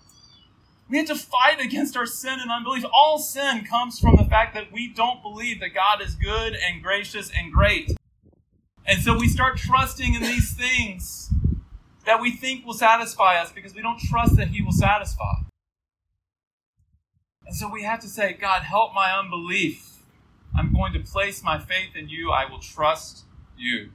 We 0.88 0.98
have 0.98 1.06
to 1.06 1.16
fight 1.16 1.60
against 1.60 1.96
our 1.96 2.06
sin 2.06 2.38
and 2.40 2.50
unbelief. 2.50 2.84
All 2.92 3.18
sin 3.18 3.64
comes 3.64 3.98
from 3.98 4.16
the 4.16 4.24
fact 4.24 4.54
that 4.54 4.72
we 4.72 4.92
don't 4.92 5.22
believe 5.22 5.58
that 5.60 5.74
God 5.74 6.00
is 6.00 6.14
good 6.14 6.54
and 6.54 6.82
gracious 6.82 7.30
and 7.36 7.52
great. 7.52 7.96
And 8.84 9.02
so 9.02 9.18
we 9.18 9.26
start 9.26 9.56
trusting 9.56 10.14
in 10.14 10.22
these 10.22 10.54
things 10.54 11.32
that 12.06 12.20
we 12.20 12.30
think 12.30 12.64
will 12.64 12.74
satisfy 12.74 13.36
us 13.36 13.52
because 13.52 13.74
we 13.74 13.82
don't 13.82 13.98
trust 13.98 14.36
that 14.36 14.48
He 14.48 14.62
will 14.62 14.72
satisfy. 14.72 15.34
And 17.44 17.54
so 17.54 17.70
we 17.70 17.82
have 17.82 18.00
to 18.00 18.08
say, 18.08 18.32
God, 18.32 18.62
help 18.62 18.94
my 18.94 19.12
unbelief. 19.12 19.98
I'm 20.56 20.72
going 20.72 20.92
to 20.94 21.00
place 21.00 21.42
my 21.42 21.58
faith 21.58 21.94
in 21.94 22.08
you. 22.08 22.30
I 22.30 22.48
will 22.50 22.60
trust 22.60 23.24
you. 23.58 23.90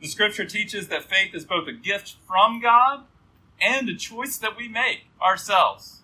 The 0.00 0.08
scripture 0.08 0.44
teaches 0.44 0.88
that 0.88 1.04
faith 1.04 1.32
is 1.32 1.44
both 1.44 1.68
a 1.68 1.72
gift 1.72 2.16
from 2.26 2.60
God 2.60 3.04
and 3.60 3.88
a 3.88 3.94
choice 3.94 4.36
that 4.38 4.56
we 4.56 4.68
make 4.68 5.06
ourselves. 5.20 6.02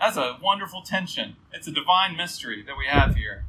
That's 0.00 0.16
a 0.16 0.38
wonderful 0.42 0.82
tension. 0.82 1.36
It's 1.52 1.68
a 1.68 1.72
divine 1.72 2.16
mystery 2.16 2.62
that 2.66 2.76
we 2.76 2.86
have 2.86 3.16
here. 3.16 3.44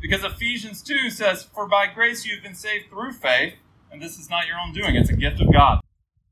Because 0.00 0.22
Ephesians 0.22 0.82
2 0.82 1.10
says, 1.10 1.42
For 1.42 1.66
by 1.66 1.88
grace 1.92 2.24
you've 2.24 2.42
been 2.42 2.54
saved 2.54 2.90
through 2.90 3.12
faith, 3.12 3.54
and 3.90 4.00
this 4.00 4.18
is 4.18 4.28
not 4.28 4.46
your 4.46 4.58
own 4.58 4.72
doing, 4.72 4.96
it's 4.96 5.10
a 5.10 5.16
gift 5.16 5.40
of 5.40 5.52
God. 5.52 5.80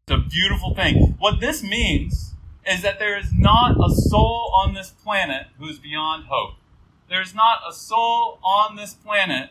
It's 0.06 0.16
a 0.16 0.28
beautiful 0.28 0.74
thing. 0.74 1.14
What 1.18 1.40
this 1.40 1.62
means 1.62 2.34
is 2.66 2.82
that 2.82 2.98
there 2.98 3.18
is 3.18 3.32
not 3.32 3.76
a 3.78 3.90
soul 3.90 4.52
on 4.54 4.74
this 4.74 4.90
planet 4.90 5.46
who 5.58 5.68
is 5.68 5.78
beyond 5.78 6.26
hope. 6.28 6.56
There's 7.08 7.34
not 7.34 7.60
a 7.68 7.72
soul 7.72 8.38
on 8.42 8.76
this 8.76 8.94
planet 8.94 9.50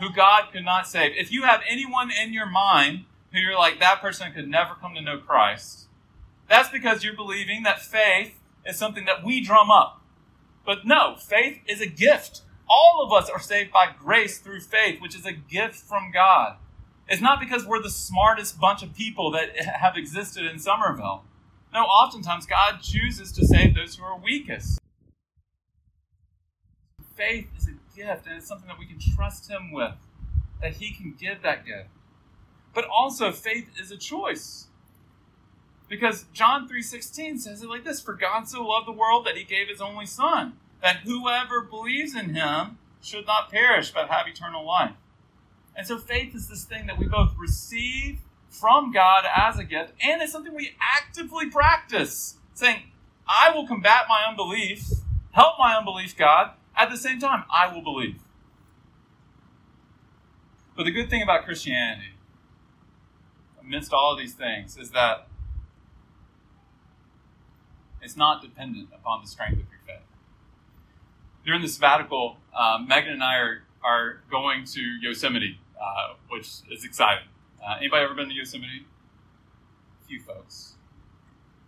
who 0.00 0.12
God 0.12 0.52
could 0.52 0.64
not 0.64 0.86
save. 0.86 1.12
If 1.16 1.32
you 1.32 1.42
have 1.42 1.60
anyone 1.68 2.10
in 2.10 2.32
your 2.32 2.46
mind 2.46 3.04
who 3.32 3.38
you're 3.38 3.58
like, 3.58 3.80
that 3.80 4.00
person 4.00 4.32
could 4.32 4.48
never 4.48 4.74
come 4.74 4.94
to 4.94 5.00
know 5.00 5.18
Christ, 5.18 5.88
that's 6.48 6.70
because 6.70 7.04
you're 7.04 7.16
believing 7.16 7.62
that 7.64 7.82
faith 7.82 8.38
is 8.64 8.76
something 8.76 9.04
that 9.04 9.24
we 9.24 9.44
drum 9.44 9.70
up. 9.70 10.02
But 10.64 10.86
no, 10.86 11.16
faith 11.16 11.60
is 11.66 11.80
a 11.80 11.86
gift. 11.86 12.42
All 12.68 13.02
of 13.02 13.12
us 13.12 13.30
are 13.30 13.40
saved 13.40 13.70
by 13.70 13.88
grace 13.98 14.38
through 14.38 14.60
faith, 14.60 15.00
which 15.00 15.14
is 15.14 15.24
a 15.24 15.32
gift 15.32 15.76
from 15.76 16.10
God. 16.12 16.56
It's 17.08 17.22
not 17.22 17.40
because 17.40 17.64
we're 17.64 17.82
the 17.82 17.90
smartest 17.90 18.60
bunch 18.60 18.82
of 18.82 18.94
people 18.94 19.30
that 19.32 19.56
have 19.80 19.96
existed 19.96 20.44
in 20.44 20.58
Somerville. 20.58 21.24
No, 21.72 21.80
oftentimes 21.80 22.46
God 22.46 22.80
chooses 22.82 23.32
to 23.32 23.46
save 23.46 23.74
those 23.74 23.96
who 23.96 24.04
are 24.04 24.18
weakest. 24.18 24.78
Faith 27.14 27.48
is 27.56 27.68
a 27.68 27.96
gift, 27.96 28.26
and 28.26 28.36
it's 28.36 28.46
something 28.46 28.68
that 28.68 28.78
we 28.78 28.86
can 28.86 28.98
trust 28.98 29.50
Him 29.50 29.72
with, 29.72 29.94
that 30.62 30.74
He 30.74 30.92
can 30.92 31.14
give 31.18 31.42
that 31.42 31.66
gift. 31.66 31.88
But 32.74 32.84
also, 32.84 33.32
faith 33.32 33.70
is 33.78 33.90
a 33.90 33.96
choice. 33.96 34.68
Because 35.88 36.26
John 36.32 36.68
3:16 36.68 37.40
says 37.40 37.62
it 37.62 37.68
like 37.68 37.84
this, 37.84 38.00
for 38.00 38.12
God 38.12 38.48
so 38.48 38.62
loved 38.62 38.86
the 38.86 38.92
world 38.92 39.26
that 39.26 39.36
he 39.36 39.44
gave 39.44 39.68
his 39.68 39.80
only 39.80 40.06
son, 40.06 40.58
that 40.82 40.98
whoever 40.98 41.62
believes 41.62 42.14
in 42.14 42.34
him 42.34 42.78
should 43.00 43.26
not 43.26 43.50
perish 43.50 43.90
but 43.90 44.08
have 44.08 44.28
eternal 44.28 44.66
life. 44.66 44.94
And 45.78 45.86
so 45.86 45.96
faith 45.96 46.34
is 46.34 46.48
this 46.48 46.64
thing 46.64 46.86
that 46.88 46.98
we 46.98 47.06
both 47.06 47.36
receive 47.38 48.18
from 48.50 48.90
God 48.90 49.24
as 49.32 49.58
a 49.58 49.64
gift, 49.64 49.92
and 50.02 50.20
it's 50.20 50.32
something 50.32 50.52
we 50.52 50.74
actively 50.80 51.48
practice, 51.48 52.36
saying, 52.52 52.82
I 53.28 53.50
will 53.54 53.64
combat 53.64 54.06
my 54.08 54.24
unbelief, 54.28 54.88
help 55.30 55.54
my 55.56 55.76
unbelief, 55.76 56.16
God. 56.16 56.50
At 56.76 56.90
the 56.90 56.96
same 56.96 57.20
time, 57.20 57.44
I 57.52 57.72
will 57.72 57.82
believe. 57.82 58.16
But 60.76 60.84
the 60.84 60.90
good 60.90 61.08
thing 61.10 61.22
about 61.22 61.44
Christianity, 61.44 62.14
amidst 63.60 63.92
all 63.92 64.12
of 64.12 64.18
these 64.18 64.34
things, 64.34 64.76
is 64.76 64.90
that 64.90 65.28
it's 68.02 68.16
not 68.16 68.42
dependent 68.42 68.88
upon 68.92 69.22
the 69.22 69.28
strength 69.28 69.54
of 69.54 69.66
your 69.70 69.80
faith. 69.86 70.06
During 71.44 71.62
the 71.62 71.68
sabbatical, 71.68 72.38
um, 72.56 72.88
Megan 72.88 73.12
and 73.12 73.22
I 73.22 73.36
are, 73.36 73.62
are 73.84 74.20
going 74.28 74.64
to 74.66 74.80
Yosemite, 74.80 75.60
uh, 75.80 76.14
which 76.28 76.48
is 76.70 76.84
exciting. 76.84 77.28
Uh, 77.64 77.76
anybody 77.78 78.04
ever 78.04 78.14
been 78.14 78.28
to 78.28 78.34
Yosemite? 78.34 78.86
A 80.02 80.06
few 80.06 80.20
folks. 80.20 80.74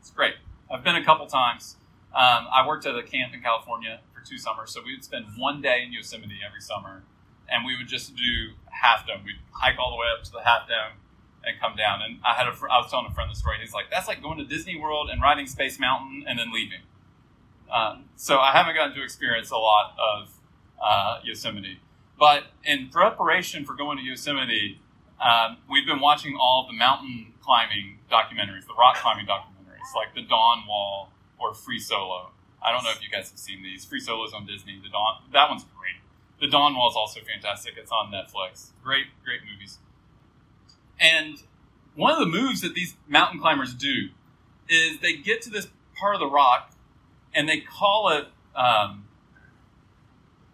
It's 0.00 0.10
great. 0.10 0.34
I've 0.70 0.84
been 0.84 0.96
a 0.96 1.04
couple 1.04 1.26
times. 1.26 1.76
Um, 2.14 2.46
I 2.52 2.64
worked 2.66 2.86
at 2.86 2.96
a 2.96 3.02
camp 3.02 3.34
in 3.34 3.40
California 3.40 4.00
for 4.12 4.24
two 4.24 4.38
summers, 4.38 4.70
so 4.70 4.80
we 4.84 4.94
would 4.94 5.04
spend 5.04 5.26
one 5.36 5.60
day 5.60 5.82
in 5.84 5.92
Yosemite 5.92 6.38
every 6.46 6.60
summer, 6.60 7.02
and 7.48 7.64
we 7.64 7.76
would 7.76 7.88
just 7.88 8.16
do 8.16 8.54
half 8.70 9.06
dome. 9.06 9.22
We'd 9.24 9.36
hike 9.52 9.78
all 9.78 9.90
the 9.90 9.96
way 9.96 10.06
up 10.16 10.24
to 10.24 10.30
the 10.32 10.42
half 10.42 10.68
dome, 10.68 10.98
and 11.44 11.60
come 11.60 11.76
down. 11.76 12.02
And 12.02 12.18
I 12.24 12.34
had 12.34 12.46
I 12.46 12.78
was 12.78 12.90
telling 12.90 13.06
a 13.06 13.14
friend 13.14 13.30
the 13.30 13.34
story. 13.34 13.58
He's 13.60 13.72
like, 13.72 13.90
that's 13.90 14.08
like 14.08 14.22
going 14.22 14.38
to 14.38 14.44
Disney 14.44 14.78
World 14.78 15.08
and 15.10 15.22
riding 15.22 15.46
Space 15.46 15.78
Mountain 15.78 16.24
and 16.26 16.38
then 16.38 16.52
leaving. 16.52 16.80
Um, 17.72 18.06
so 18.16 18.38
I 18.38 18.52
haven't 18.52 18.74
gotten 18.74 18.94
to 18.96 19.02
experience 19.02 19.50
a 19.50 19.56
lot 19.56 19.94
of 19.98 20.30
uh, 20.82 21.20
Yosemite. 21.24 21.80
But 22.20 22.44
in 22.62 22.90
preparation 22.90 23.64
for 23.64 23.74
going 23.74 23.96
to 23.96 24.04
Yosemite, 24.04 24.78
um, 25.18 25.56
we've 25.70 25.86
been 25.86 26.00
watching 26.00 26.36
all 26.38 26.66
the 26.70 26.76
mountain 26.76 27.32
climbing 27.42 27.98
documentaries, 28.12 28.66
the 28.66 28.74
rock 28.78 28.96
climbing 28.96 29.24
documentaries, 29.24 29.96
like 29.96 30.14
the 30.14 30.20
Dawn 30.20 30.64
Wall 30.68 31.10
or 31.38 31.54
Free 31.54 31.80
Solo. 31.80 32.28
I 32.62 32.72
don't 32.72 32.84
know 32.84 32.90
if 32.90 33.02
you 33.02 33.08
guys 33.08 33.30
have 33.30 33.38
seen 33.38 33.62
these. 33.62 33.86
Free 33.86 34.00
Solo's 34.00 34.34
on 34.34 34.46
Disney. 34.46 34.78
The 34.82 34.90
Dawn, 34.90 35.22
that 35.32 35.48
one's 35.48 35.64
great. 35.64 35.96
The 36.40 36.46
Dawn 36.46 36.74
Wall 36.74 36.90
is 36.90 36.96
also 36.96 37.20
fantastic. 37.20 37.74
It's 37.78 37.90
on 37.90 38.12
Netflix. 38.12 38.72
Great, 38.84 39.06
great 39.24 39.40
movies. 39.50 39.78
And 41.00 41.42
one 41.94 42.12
of 42.12 42.18
the 42.18 42.26
moves 42.26 42.60
that 42.60 42.74
these 42.74 42.96
mountain 43.08 43.40
climbers 43.40 43.72
do 43.72 44.10
is 44.68 45.00
they 45.00 45.16
get 45.16 45.40
to 45.42 45.50
this 45.50 45.68
part 45.98 46.14
of 46.14 46.20
the 46.20 46.28
rock 46.28 46.70
and 47.34 47.48
they 47.48 47.60
call 47.60 48.10
it. 48.10 48.26
Um, 48.54 49.06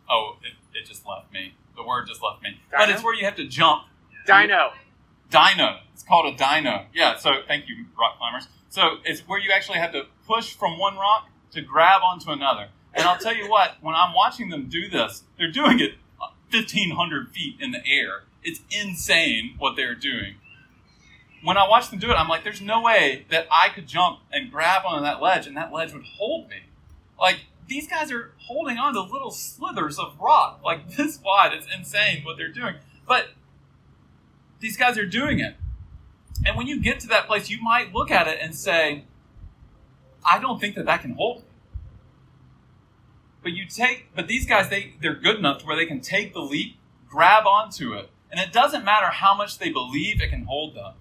oh, 0.08 0.36
it, 0.44 0.52
it 0.76 0.86
just 0.86 1.06
left 1.06 1.32
me. 1.32 1.54
The 1.76 1.84
word 1.84 2.06
just 2.06 2.22
left 2.22 2.42
me. 2.42 2.60
But 2.70 2.90
it's 2.90 3.02
where 3.02 3.14
you 3.14 3.24
have 3.24 3.36
to 3.36 3.46
jump. 3.46 3.84
Dyno. 4.26 4.70
Dyno. 5.30 5.80
It's 5.92 6.02
called 6.02 6.34
a 6.34 6.36
dyno. 6.36 6.86
Yeah. 6.94 7.16
So 7.16 7.30
thank 7.46 7.68
you, 7.68 7.86
rock 7.98 8.18
climbers. 8.18 8.48
So 8.68 8.98
it's 9.04 9.20
where 9.20 9.38
you 9.38 9.50
actually 9.52 9.78
have 9.78 9.92
to 9.92 10.04
push 10.26 10.54
from 10.54 10.78
one 10.78 10.96
rock 10.96 11.28
to 11.52 11.60
grab 11.60 12.02
onto 12.02 12.30
another. 12.30 12.68
And 12.94 13.04
I'll 13.04 13.18
tell 13.18 13.36
you 13.36 13.48
what, 13.48 13.72
when 13.82 13.94
I'm 13.94 14.14
watching 14.14 14.48
them 14.48 14.68
do 14.68 14.88
this, 14.88 15.24
they're 15.38 15.52
doing 15.52 15.80
it 15.80 15.94
1,500 16.50 17.28
feet 17.30 17.56
in 17.60 17.72
the 17.72 17.86
air. 17.86 18.24
It's 18.42 18.60
insane 18.70 19.54
what 19.58 19.76
they're 19.76 19.94
doing. 19.94 20.36
When 21.42 21.56
I 21.56 21.68
watch 21.68 21.90
them 21.90 21.98
do 21.98 22.10
it, 22.10 22.14
I'm 22.14 22.28
like, 22.28 22.42
there's 22.42 22.62
no 22.62 22.80
way 22.80 23.26
that 23.30 23.46
I 23.50 23.68
could 23.68 23.86
jump 23.86 24.20
and 24.32 24.50
grab 24.50 24.82
onto 24.86 25.04
that 25.04 25.20
ledge 25.20 25.46
and 25.46 25.56
that 25.56 25.72
ledge 25.72 25.92
would 25.92 26.04
hold 26.16 26.48
me. 26.48 26.62
Like, 27.20 27.40
these 27.68 27.88
guys 27.88 28.12
are 28.12 28.32
holding 28.38 28.78
on 28.78 28.94
to 28.94 29.02
little 29.02 29.30
slithers 29.30 29.98
of 29.98 30.18
rock, 30.20 30.60
like 30.64 30.88
this 30.96 31.20
wide. 31.24 31.52
It's 31.52 31.66
insane 31.74 32.24
what 32.24 32.36
they're 32.36 32.48
doing. 32.48 32.76
But 33.06 33.28
these 34.60 34.76
guys 34.76 34.98
are 34.98 35.06
doing 35.06 35.38
it. 35.40 35.56
And 36.44 36.56
when 36.56 36.66
you 36.66 36.80
get 36.80 37.00
to 37.00 37.08
that 37.08 37.26
place, 37.26 37.48
you 37.48 37.60
might 37.62 37.92
look 37.94 38.10
at 38.10 38.28
it 38.28 38.38
and 38.40 38.54
say, 38.54 39.04
I 40.24 40.38
don't 40.38 40.60
think 40.60 40.74
that 40.74 40.86
that 40.86 41.02
can 41.02 41.12
hold 41.12 41.38
me. 41.38 41.42
But 43.42 43.52
you 43.52 43.64
take, 43.66 44.08
but 44.14 44.26
these 44.26 44.44
guys, 44.44 44.68
they, 44.68 44.94
they're 45.00 45.14
good 45.14 45.36
enough 45.36 45.60
to 45.60 45.66
where 45.66 45.76
they 45.76 45.86
can 45.86 46.00
take 46.00 46.34
the 46.34 46.40
leap, 46.40 46.76
grab 47.08 47.46
onto 47.46 47.94
it, 47.94 48.10
and 48.30 48.40
it 48.40 48.52
doesn't 48.52 48.84
matter 48.84 49.06
how 49.06 49.36
much 49.36 49.58
they 49.58 49.70
believe 49.70 50.20
it 50.20 50.30
can 50.30 50.44
hold 50.44 50.74
them. 50.74 50.94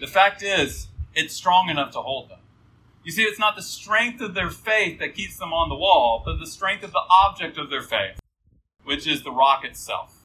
The 0.00 0.08
fact 0.08 0.42
is, 0.42 0.88
it's 1.14 1.32
strong 1.32 1.68
enough 1.68 1.92
to 1.92 2.00
hold 2.00 2.28
them. 2.28 2.40
You 3.04 3.12
see, 3.12 3.22
it's 3.22 3.38
not 3.38 3.54
the 3.54 3.62
strength 3.62 4.22
of 4.22 4.34
their 4.34 4.48
faith 4.48 4.98
that 4.98 5.14
keeps 5.14 5.36
them 5.36 5.52
on 5.52 5.68
the 5.68 5.74
wall, 5.74 6.22
but 6.24 6.38
the 6.38 6.46
strength 6.46 6.82
of 6.82 6.92
the 6.92 7.02
object 7.24 7.58
of 7.58 7.68
their 7.68 7.82
faith, 7.82 8.18
which 8.82 9.06
is 9.06 9.22
the 9.22 9.30
rock 9.30 9.62
itself. 9.62 10.24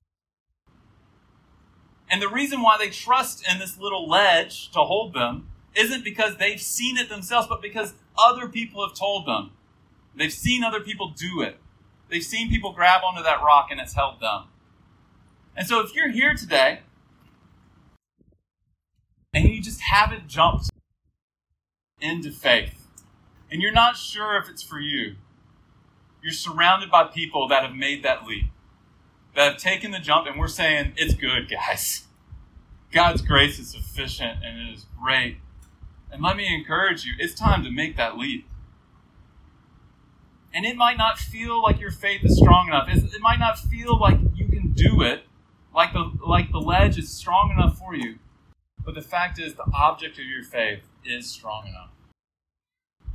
And 2.09 2.21
the 2.21 2.29
reason 2.29 2.61
why 2.61 2.77
they 2.77 2.89
trust 2.89 3.45
in 3.47 3.59
this 3.59 3.77
little 3.77 4.07
ledge 4.09 4.71
to 4.71 4.79
hold 4.79 5.13
them 5.13 5.49
isn't 5.75 6.03
because 6.03 6.37
they've 6.37 6.61
seen 6.61 6.97
it 6.97 7.09
themselves, 7.09 7.47
but 7.47 7.61
because 7.61 7.93
other 8.17 8.47
people 8.47 8.87
have 8.87 8.97
told 8.97 9.27
them. 9.27 9.51
They've 10.15 10.33
seen 10.33 10.63
other 10.63 10.79
people 10.79 11.13
do 11.15 11.41
it. 11.41 11.57
They've 12.09 12.23
seen 12.23 12.49
people 12.49 12.73
grab 12.73 13.01
onto 13.03 13.21
that 13.23 13.41
rock 13.43 13.67
and 13.69 13.79
it's 13.79 13.93
held 13.93 14.19
them. 14.19 14.45
And 15.55 15.67
so 15.67 15.81
if 15.81 15.93
you're 15.93 16.09
here 16.09 16.33
today 16.33 16.79
and 19.33 19.47
you 19.47 19.61
just 19.61 19.81
haven't 19.81 20.27
jumped 20.27 20.68
into 22.01 22.31
faith 22.31 22.79
and 23.51 23.61
you're 23.61 23.71
not 23.71 23.97
sure 23.97 24.37
if 24.37 24.49
it's 24.49 24.61
for 24.61 24.79
you, 24.79 25.15
you're 26.21 26.33
surrounded 26.33 26.91
by 26.91 27.05
people 27.05 27.47
that 27.47 27.63
have 27.63 27.75
made 27.75 28.03
that 28.03 28.25
leap, 28.25 28.45
that 29.35 29.53
have 29.53 29.61
taken 29.61 29.91
the 29.91 29.99
jump, 29.99 30.27
and 30.27 30.39
we're 30.39 30.47
saying, 30.47 30.93
it's 30.97 31.13
good, 31.13 31.49
guys. 31.49 32.03
God's 32.91 33.21
grace 33.21 33.59
is 33.59 33.69
sufficient 33.69 34.43
and 34.43 34.59
it 34.59 34.73
is 34.73 34.85
great. 34.99 35.37
And 36.11 36.23
let 36.23 36.35
me 36.35 36.53
encourage 36.53 37.05
you, 37.05 37.13
it's 37.19 37.35
time 37.35 37.63
to 37.63 37.71
make 37.71 37.97
that 37.97 38.17
leap. 38.17 38.47
And 40.51 40.65
it 40.65 40.75
might 40.75 40.97
not 40.97 41.19
feel 41.19 41.61
like 41.61 41.79
your 41.79 41.91
faith 41.91 42.21
is 42.23 42.37
strong 42.37 42.67
enough. 42.67 42.89
It 42.89 43.21
might 43.21 43.37
not 43.37 43.59
feel 43.59 43.99
like 43.99 44.17
you 44.33 44.47
can 44.47 44.71
do 44.71 45.03
it, 45.03 45.23
like 45.73 45.93
the, 45.93 46.11
like 46.25 46.51
the 46.51 46.59
ledge 46.59 46.97
is 46.97 47.09
strong 47.09 47.51
enough 47.51 47.77
for 47.77 47.93
you. 47.93 48.15
But 48.85 48.95
the 48.95 49.01
fact 49.01 49.39
is, 49.39 49.55
the 49.55 49.69
object 49.73 50.17
of 50.17 50.25
your 50.25 50.43
faith 50.43 50.83
is 51.05 51.29
strong 51.29 51.67
enough. 51.67 51.91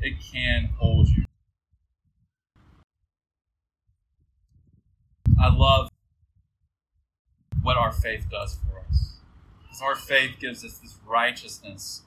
It 0.00 0.14
can 0.20 0.70
hold 0.78 1.08
you. 1.08 1.24
I 5.40 5.54
love 5.54 5.90
what 7.62 7.76
our 7.76 7.92
faith 7.92 8.26
does 8.30 8.56
for 8.56 8.80
us. 8.80 9.14
Because 9.62 9.82
our 9.82 9.96
faith 9.96 10.36
gives 10.38 10.64
us 10.64 10.78
this 10.78 10.98
righteousness 11.06 12.02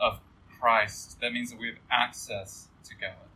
of 0.00 0.20
Christ. 0.60 1.20
That 1.20 1.32
means 1.32 1.50
that 1.50 1.58
we 1.58 1.68
have 1.68 1.78
access 1.90 2.68
to 2.84 2.94
God. 2.94 3.30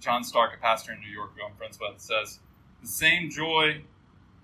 John 0.00 0.22
Starke, 0.22 0.56
a 0.56 0.60
pastor 0.60 0.92
in 0.92 1.00
New 1.00 1.10
York 1.10 1.30
who 1.34 1.46
I'm 1.46 1.54
friends 1.56 1.78
with, 1.80 2.00
says, 2.00 2.40
The 2.82 2.88
same 2.88 3.30
joy 3.30 3.82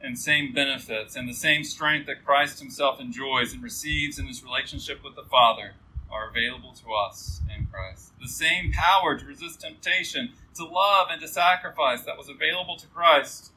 and 0.00 0.18
same 0.18 0.52
benefits 0.52 1.14
and 1.14 1.28
the 1.28 1.34
same 1.34 1.62
strength 1.62 2.06
that 2.06 2.24
Christ 2.24 2.58
himself 2.58 3.00
enjoys 3.00 3.52
and 3.52 3.62
receives 3.62 4.18
in 4.18 4.26
his 4.26 4.42
relationship 4.42 5.04
with 5.04 5.14
the 5.14 5.24
Father 5.24 5.74
are 6.10 6.28
available 6.28 6.72
to 6.72 6.92
us 6.92 7.40
in 7.56 7.66
Christ. 7.66 8.12
The 8.20 8.28
same 8.28 8.72
power 8.72 9.18
to 9.18 9.24
resist 9.24 9.60
temptation, 9.60 10.32
to 10.56 10.64
love, 10.64 11.08
and 11.10 11.20
to 11.20 11.28
sacrifice 11.28 12.02
that 12.02 12.18
was 12.18 12.28
available 12.28 12.76
to 12.76 12.86
Christ 12.88 13.52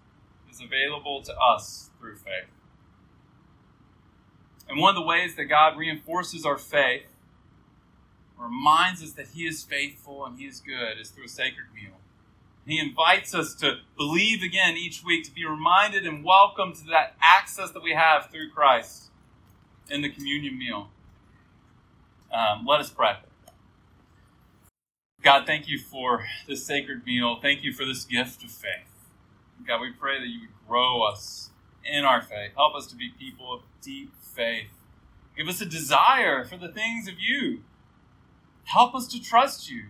is 0.52 0.62
available 0.62 1.22
to 1.24 1.34
us 1.36 1.90
through 2.00 2.18
faith. 2.18 2.50
And 4.70 4.80
one 4.80 4.90
of 4.90 4.96
the 4.96 5.08
ways 5.08 5.36
that 5.36 5.46
God 5.46 5.78
reinforces 5.78 6.46
our 6.46 6.58
faith 6.58 7.08
reminds 8.38 9.02
us 9.04 9.12
that 9.14 9.28
He 9.34 9.46
is 9.46 9.64
faithful 9.64 10.26
and 10.26 10.38
He 10.38 10.46
is 10.46 10.60
good 10.60 11.00
is 11.00 11.10
through 11.10 11.26
a 11.26 11.30
sacred 11.30 11.68
meal. 11.74 11.98
He 12.66 12.80
invites 12.80 13.36
us 13.36 13.54
to 13.56 13.78
believe 13.98 14.42
again 14.42 14.78
each 14.78 15.04
week, 15.04 15.26
to 15.26 15.34
be 15.34 15.46
reminded 15.46 16.06
and 16.06 16.24
welcome 16.24 16.74
to 16.74 16.84
that 16.86 17.16
access 17.22 17.72
that 17.72 17.84
we 17.84 17.92
have 17.94 18.30
through 18.32 18.52
Christ 18.52 19.12
in 19.90 20.02
the 20.02 20.10
communion 20.10 20.58
meal. 20.58 20.90
Um, 22.34 22.66
let 22.66 22.80
us 22.80 22.90
pray. 22.90 23.18
God, 25.22 25.46
thank 25.46 25.68
you 25.68 25.78
for 25.78 26.26
this 26.48 26.66
sacred 26.66 27.06
meal. 27.06 27.40
Thank 27.42 27.64
you 27.64 27.74
for 27.74 27.86
this 27.86 28.06
gift 28.06 28.44
of 28.44 28.52
faith. 28.52 28.88
God, 29.68 29.82
we 29.82 29.92
pray 29.92 30.20
that 30.20 30.28
you 30.28 30.42
would 30.42 30.68
grow 30.68 31.02
us 31.04 31.50
in 31.86 32.06
our 32.06 32.22
faith. 32.22 32.52
Help 32.56 32.76
us 32.76 32.88
to 32.88 32.96
be 32.96 33.12
people 33.18 33.54
of 33.54 33.62
deep 33.82 34.14
faith. 34.22 34.72
Give 35.38 35.48
us 35.48 35.62
a 35.62 35.66
desire 35.66 36.44
for 36.46 36.58
the 36.58 36.70
things 36.70 37.08
of 37.08 37.16
you 37.20 37.62
Help 38.66 38.96
us 38.96 39.08
to 39.08 39.22
trust 39.22 39.70
you 39.70 39.86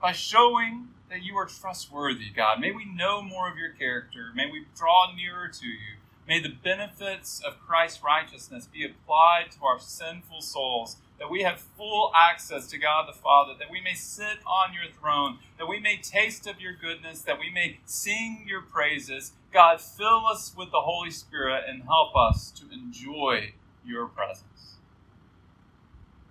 by 0.00 0.12
showing 0.12 0.88
that 1.10 1.22
you 1.22 1.36
are 1.36 1.46
trustworthy, 1.46 2.30
God. 2.34 2.60
May 2.60 2.72
we 2.72 2.84
know 2.84 3.20
more 3.20 3.50
of 3.50 3.58
your 3.58 3.70
character. 3.70 4.30
May 4.34 4.46
we 4.50 4.64
draw 4.76 5.14
nearer 5.14 5.48
to 5.48 5.66
you. 5.66 5.96
May 6.26 6.40
the 6.40 6.54
benefits 6.62 7.42
of 7.44 7.58
Christ's 7.60 8.04
righteousness 8.04 8.68
be 8.72 8.84
applied 8.84 9.50
to 9.52 9.64
our 9.64 9.80
sinful 9.80 10.42
souls, 10.42 10.96
that 11.18 11.28
we 11.28 11.42
have 11.42 11.58
full 11.58 12.12
access 12.14 12.68
to 12.68 12.78
God 12.78 13.08
the 13.08 13.12
Father, 13.12 13.54
that 13.58 13.70
we 13.70 13.80
may 13.80 13.94
sit 13.94 14.38
on 14.46 14.72
your 14.72 14.92
throne, 14.92 15.38
that 15.58 15.66
we 15.66 15.80
may 15.80 15.96
taste 15.96 16.46
of 16.46 16.60
your 16.60 16.72
goodness, 16.72 17.22
that 17.22 17.40
we 17.40 17.50
may 17.50 17.80
sing 17.84 18.44
your 18.46 18.62
praises. 18.62 19.32
God, 19.52 19.80
fill 19.80 20.24
us 20.26 20.54
with 20.56 20.70
the 20.70 20.82
Holy 20.82 21.10
Spirit 21.10 21.64
and 21.68 21.82
help 21.82 22.14
us 22.14 22.52
to 22.52 22.72
enjoy 22.72 23.52
your 23.84 24.06
presence. 24.06 24.76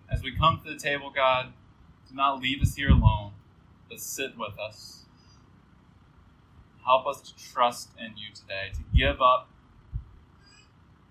As 0.09 0.23
we 0.23 0.33
come 0.35 0.61
to 0.63 0.73
the 0.73 0.79
table, 0.79 1.11
God, 1.13 1.51
do 2.09 2.15
not 2.15 2.41
leave 2.41 2.61
us 2.61 2.75
here 2.75 2.89
alone, 2.89 3.33
but 3.89 3.99
sit 3.99 4.37
with 4.37 4.57
us. 4.59 5.05
Help 6.85 7.07
us 7.07 7.21
to 7.21 7.51
trust 7.51 7.89
in 7.99 8.17
you 8.17 8.33
today, 8.33 8.71
to 8.73 8.81
give 8.95 9.21
up 9.21 9.49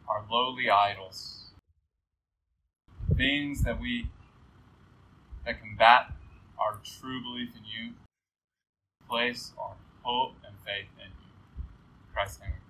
our 0.08 0.24
lowly 0.30 0.70
idols, 0.70 1.50
things 3.16 3.62
that 3.62 3.80
we 3.80 4.08
that 5.44 5.60
combat 5.60 6.12
our 6.58 6.78
true 6.84 7.20
belief 7.22 7.50
in 7.56 7.62
you. 7.64 7.92
Place 9.08 9.52
our 9.58 9.74
hope 10.02 10.34
and 10.46 10.54
faith 10.64 10.88
in 10.98 11.06
you. 11.06 11.32
In 11.58 12.14
Christ's 12.14 12.40
name. 12.40 12.67